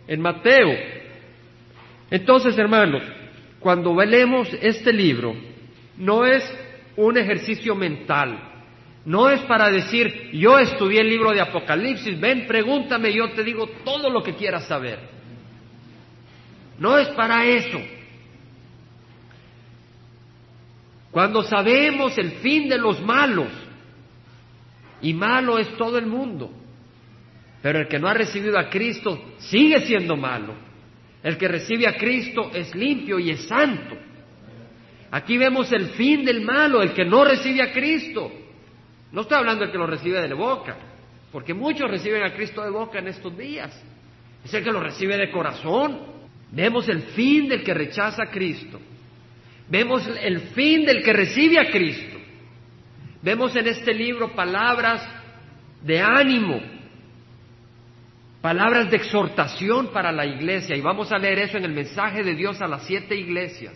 En 0.07 0.21
Mateo. 0.21 1.04
Entonces, 2.15 2.57
hermanos, 2.57 3.03
cuando 3.59 3.93
leemos 4.05 4.49
este 4.63 4.93
libro, 4.93 5.35
no 5.97 6.25
es 6.25 6.45
un 6.95 7.19
ejercicio 7.19 7.75
mental, 7.75 8.39
no 9.05 9.29
es 9.29 9.41
para 9.41 9.69
decir, 9.69 10.31
yo 10.33 10.61
estudié 10.61 11.01
el 11.01 11.09
libro 11.09 11.33
de 11.33 11.41
Apocalipsis, 11.41 12.21
ven, 12.21 12.47
pregúntame, 12.47 13.13
yo 13.13 13.33
te 13.33 13.43
digo 13.43 13.69
todo 13.85 14.09
lo 14.11 14.23
que 14.23 14.35
quieras 14.35 14.69
saber. 14.69 15.01
No 16.79 16.97
es 16.99 17.09
para 17.09 17.47
eso. 17.47 17.81
Cuando 21.11 21.43
sabemos 21.43 22.17
el 22.17 22.31
fin 22.35 22.69
de 22.69 22.79
los 22.79 23.03
malos, 23.03 23.49
y 25.03 25.13
malo 25.15 25.59
es 25.59 25.77
todo 25.77 25.99
el 25.99 26.07
mundo, 26.07 26.53
pero 27.61 27.81
el 27.81 27.89
que 27.89 27.99
no 27.99 28.07
ha 28.07 28.15
recibido 28.15 28.57
a 28.57 28.71
Cristo 28.71 29.21
sigue 29.39 29.81
siendo 29.81 30.15
malo. 30.15 30.74
El 31.25 31.37
que 31.37 31.49
recibe 31.49 31.89
a 31.89 31.97
Cristo 31.97 32.53
es 32.55 32.73
limpio 32.77 33.19
y 33.19 33.31
es 33.31 33.49
santo. 33.49 33.97
Aquí 35.11 35.37
vemos 35.37 35.73
el 35.73 35.89
fin 35.91 36.25
del 36.25 36.43
malo, 36.43 36.81
el 36.83 36.93
que 36.93 37.05
no 37.05 37.25
recibe 37.25 37.63
a 37.63 37.73
Cristo 37.73 38.31
no 39.15 39.21
estoy 39.21 39.39
hablando 39.39 39.63
del 39.63 39.71
que 39.71 39.79
lo 39.79 39.87
recibe 39.87 40.21
de 40.21 40.35
boca, 40.35 40.77
porque 41.31 41.55
muchos 41.55 41.89
reciben 41.89 42.25
a 42.25 42.35
Cristo 42.35 42.65
de 42.65 42.71
boca 42.71 42.99
en 42.99 43.07
estos 43.07 43.39
días. 43.39 43.73
Es 44.45 44.53
el 44.53 44.65
que 44.65 44.73
lo 44.73 44.81
recibe 44.81 45.17
de 45.17 45.31
corazón. 45.31 46.01
Vemos 46.51 46.89
el 46.89 47.03
fin 47.03 47.49
del 47.49 47.63
que 47.63 47.73
rechaza 47.73 48.25
a 48.25 48.31
Cristo. 48.33 48.81
Vemos 49.69 50.05
el 50.21 50.41
fin 50.49 50.85
del 50.85 51.05
que 51.05 51.13
recibe 51.13 51.61
a 51.61 51.71
Cristo. 51.71 52.19
Vemos 53.23 53.55
en 53.55 53.69
este 53.69 53.95
libro 53.95 54.35
palabras 54.35 55.09
de 55.81 56.01
ánimo, 56.01 56.61
palabras 58.45 58.91
de 58.91 58.99
exhortación 58.99 59.87
para 59.87 60.13
la 60.13 60.27
iglesia. 60.27 60.77
Y 60.77 60.83
vamos 60.83 61.11
a 61.11 61.17
leer 61.17 61.39
eso 61.39 61.57
en 61.57 61.65
el 61.65 61.73
mensaje 61.73 62.23
de 62.23 62.35
Dios 62.35 62.61
a 62.61 62.69
las 62.69 62.87
siete 62.87 63.17
iglesias. 63.17 63.73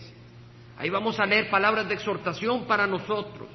Ahí 0.76 0.90
vamos 0.90 1.18
a 1.18 1.24
leer 1.24 1.48
palabras 1.48 1.88
de 1.88 1.94
exhortación 1.94 2.66
para 2.66 2.86
nosotros. 2.86 3.48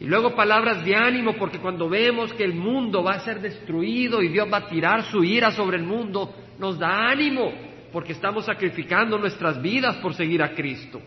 Y 0.00 0.06
luego 0.06 0.34
palabras 0.34 0.82
de 0.86 0.96
ánimo, 0.96 1.34
porque 1.34 1.58
cuando 1.58 1.86
vemos 1.90 2.32
que 2.32 2.44
el 2.44 2.54
mundo 2.54 3.04
va 3.04 3.12
a 3.12 3.20
ser 3.20 3.42
destruido 3.42 4.22
y 4.22 4.28
Dios 4.28 4.48
va 4.50 4.56
a 4.56 4.68
tirar 4.70 5.02
su 5.02 5.22
ira 5.22 5.50
sobre 5.50 5.76
el 5.76 5.82
mundo, 5.82 6.34
nos 6.58 6.78
da 6.78 7.10
ánimo, 7.10 7.52
porque 7.92 8.12
estamos 8.12 8.46
sacrificando 8.46 9.18
nuestras 9.18 9.60
vidas 9.60 9.96
por 9.96 10.14
seguir 10.14 10.42
a 10.42 10.54
Cristo. 10.54 10.98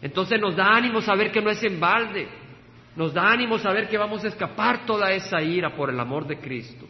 Entonces 0.00 0.40
nos 0.40 0.56
da 0.56 0.74
ánimo 0.74 1.02
saber 1.02 1.30
que 1.30 1.42
no 1.42 1.50
es 1.50 1.62
en 1.62 1.78
balde, 1.78 2.28
nos 2.96 3.12
da 3.12 3.30
ánimo 3.30 3.58
saber 3.58 3.90
que 3.90 3.98
vamos 3.98 4.24
a 4.24 4.28
escapar 4.28 4.86
toda 4.86 5.12
esa 5.12 5.42
ira 5.42 5.76
por 5.76 5.90
el 5.90 6.00
amor 6.00 6.26
de 6.26 6.38
Cristo. 6.38 6.88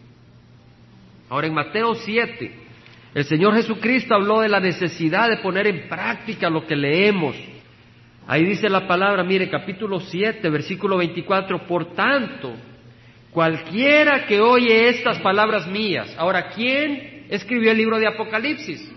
Ahora 1.32 1.46
en 1.46 1.54
Mateo 1.54 1.94
7, 1.94 2.54
el 3.14 3.24
Señor 3.24 3.54
Jesucristo 3.54 4.14
habló 4.14 4.40
de 4.40 4.50
la 4.50 4.60
necesidad 4.60 5.30
de 5.30 5.38
poner 5.38 5.66
en 5.66 5.88
práctica 5.88 6.50
lo 6.50 6.66
que 6.66 6.76
leemos. 6.76 7.34
Ahí 8.26 8.44
dice 8.44 8.68
la 8.68 8.86
palabra, 8.86 9.24
mire, 9.24 9.48
capítulo 9.48 9.98
7, 9.98 10.46
versículo 10.50 10.98
24, 10.98 11.66
por 11.66 11.94
tanto, 11.94 12.52
cualquiera 13.30 14.26
que 14.26 14.42
oye 14.42 14.90
estas 14.90 15.20
palabras 15.20 15.66
mías, 15.66 16.14
ahora, 16.18 16.50
¿quién 16.50 17.24
escribió 17.30 17.70
el 17.70 17.78
libro 17.78 17.98
de 17.98 18.08
Apocalipsis? 18.08 18.92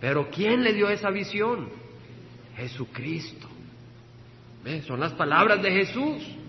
Pero 0.00 0.28
¿quién 0.28 0.64
le 0.64 0.72
dio 0.72 0.90
esa 0.90 1.10
visión? 1.10 1.68
Jesucristo. 2.56 3.46
Son 4.88 4.98
las 4.98 5.12
palabras 5.12 5.62
de 5.62 5.70
Jesús. 5.70 6.41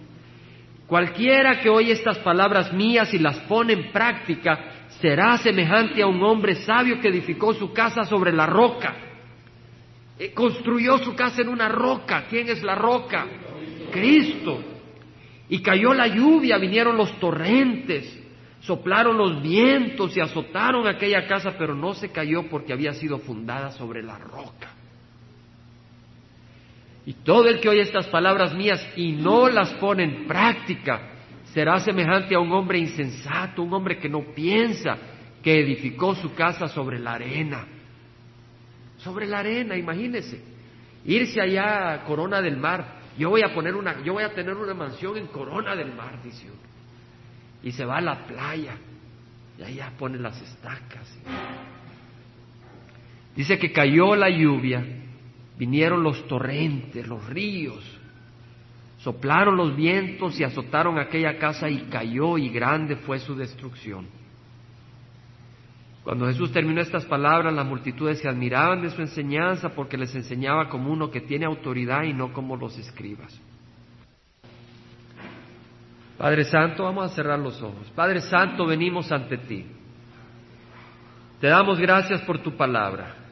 Cualquiera 0.87 1.59
que 1.59 1.69
oye 1.69 1.93
estas 1.93 2.19
palabras 2.19 2.73
mías 2.73 3.13
y 3.13 3.19
las 3.19 3.39
pone 3.39 3.73
en 3.73 3.91
práctica, 3.91 4.87
será 5.01 5.37
semejante 5.37 6.01
a 6.01 6.07
un 6.07 6.21
hombre 6.23 6.55
sabio 6.55 6.99
que 6.99 7.07
edificó 7.07 7.53
su 7.53 7.71
casa 7.73 8.03
sobre 8.03 8.31
la 8.33 8.45
roca. 8.45 8.95
Eh, 10.19 10.33
construyó 10.33 10.97
su 10.99 11.15
casa 11.15 11.41
en 11.41 11.49
una 11.49 11.69
roca. 11.69 12.25
¿Quién 12.29 12.49
es 12.49 12.61
la 12.63 12.75
roca? 12.75 13.25
Cristo. 13.91 14.63
Y 15.49 15.61
cayó 15.61 15.93
la 15.93 16.07
lluvia, 16.07 16.57
vinieron 16.57 16.97
los 16.97 17.19
torrentes, 17.19 18.21
soplaron 18.61 19.17
los 19.17 19.41
vientos 19.41 20.15
y 20.15 20.19
azotaron 20.19 20.87
aquella 20.87 21.27
casa, 21.27 21.55
pero 21.57 21.75
no 21.75 21.93
se 21.93 22.09
cayó 22.09 22.49
porque 22.49 22.73
había 22.73 22.93
sido 22.93 23.19
fundada 23.19 23.71
sobre 23.71 24.01
la 24.01 24.17
roca. 24.17 24.82
Y 27.05 27.13
todo 27.13 27.49
el 27.49 27.59
que 27.59 27.69
oye 27.69 27.81
estas 27.81 28.07
palabras 28.07 28.53
mías 28.53 28.85
y 28.95 29.11
no 29.11 29.49
las 29.49 29.71
pone 29.73 30.03
en 30.03 30.25
práctica, 30.25 31.01
será 31.53 31.79
semejante 31.79 32.33
a 32.33 32.39
un 32.39 32.51
hombre 32.51 32.79
insensato, 32.79 33.61
un 33.61 33.73
hombre 33.73 33.97
que 33.97 34.09
no 34.09 34.21
piensa, 34.33 34.97
que 35.43 35.59
edificó 35.59 36.15
su 36.15 36.33
casa 36.33 36.67
sobre 36.67 36.99
la 36.99 37.13
arena. 37.13 37.67
Sobre 38.97 39.27
la 39.27 39.39
arena, 39.39 39.75
imagínese. 39.75 40.41
Irse 41.05 41.41
allá 41.41 41.93
a 41.93 42.03
Corona 42.05 42.41
del 42.41 42.55
Mar. 42.55 43.01
Yo 43.17 43.29
voy 43.29 43.41
a 43.43 43.53
poner 43.53 43.75
una, 43.75 44.01
yo 44.03 44.13
voy 44.13 44.23
a 44.23 44.33
tener 44.33 44.55
una 44.55 44.73
mansión 44.73 45.17
en 45.17 45.27
Corona 45.27 45.75
del 45.75 45.93
Mar, 45.93 46.21
dice 46.23 46.45
uno. 46.45 46.61
Y 47.61 47.71
se 47.71 47.83
va 47.83 47.97
a 47.97 48.01
la 48.01 48.25
playa. 48.25 48.77
Y 49.59 49.63
allá 49.63 49.91
pone 49.99 50.17
las 50.17 50.41
estacas. 50.41 51.19
Dice 53.35 53.59
que 53.59 53.71
cayó 53.71 54.15
la 54.15 54.29
lluvia, 54.29 54.85
vinieron 55.57 56.03
los 56.03 56.27
torrentes, 56.27 57.07
los 57.07 57.25
ríos, 57.27 57.83
Soplaron 59.03 59.57
los 59.57 59.75
vientos 59.75 60.39
y 60.39 60.45
azotaron 60.45 60.97
aquella 60.97 61.37
casa 61.37 61.69
y 61.69 61.89
cayó 61.89 62.37
y 62.37 62.47
grande 62.47 62.95
fue 62.95 63.19
su 63.19 63.35
destrucción. 63.35 64.07
Cuando 66.05 66.25
Jesús 66.27 66.53
terminó 66.53 66.79
estas 66.79 67.03
palabras, 67.05 67.53
las 67.53 67.65
multitudes 67.65 68.19
se 68.19 68.29
admiraban 68.29 68.81
de 68.81 68.89
su 68.91 69.01
enseñanza 69.01 69.75
porque 69.75 69.97
les 69.97 70.15
enseñaba 70.15 70.69
como 70.69 70.89
uno 70.89 71.11
que 71.11 71.19
tiene 71.19 71.45
autoridad 71.45 72.03
y 72.03 72.13
no 72.13 72.31
como 72.31 72.55
los 72.55 72.77
escribas. 72.77 73.37
Padre 76.17 76.45
Santo, 76.45 76.85
vamos 76.85 77.11
a 77.11 77.13
cerrar 77.13 77.39
los 77.39 77.61
ojos. 77.61 77.91
Padre 77.93 78.21
Santo, 78.21 78.65
venimos 78.65 79.11
ante 79.11 79.37
ti. 79.37 79.65
Te 81.41 81.47
damos 81.47 81.77
gracias 81.77 82.21
por 82.21 82.39
tu 82.39 82.55
palabra. 82.55 83.22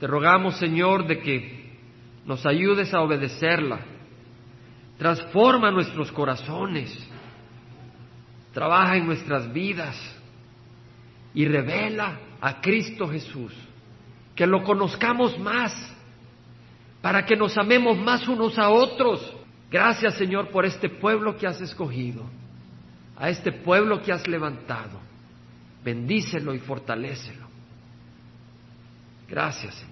Te 0.00 0.06
rogamos, 0.06 0.56
Señor, 0.56 1.06
de 1.06 1.20
que 1.20 1.78
nos 2.24 2.44
ayudes 2.46 2.92
a 2.92 3.02
obedecerla 3.02 3.80
transforma 5.00 5.70
nuestros 5.70 6.12
corazones, 6.12 6.94
trabaja 8.52 8.98
en 8.98 9.06
nuestras 9.06 9.50
vidas 9.50 9.96
y 11.32 11.46
revela 11.46 12.18
a 12.38 12.60
Cristo 12.60 13.08
Jesús, 13.08 13.50
que 14.34 14.46
lo 14.46 14.62
conozcamos 14.62 15.38
más, 15.38 15.72
para 17.00 17.24
que 17.24 17.34
nos 17.34 17.56
amemos 17.56 17.96
más 17.96 18.28
unos 18.28 18.58
a 18.58 18.68
otros. 18.68 19.34
Gracias 19.70 20.16
Señor 20.16 20.50
por 20.50 20.66
este 20.66 20.90
pueblo 20.90 21.34
que 21.34 21.46
has 21.46 21.62
escogido, 21.62 22.22
a 23.16 23.30
este 23.30 23.52
pueblo 23.52 24.02
que 24.02 24.12
has 24.12 24.28
levantado. 24.28 25.00
Bendícelo 25.82 26.52
y 26.54 26.58
fortalécelo. 26.58 27.46
Gracias 29.26 29.76
Señor. 29.76 29.89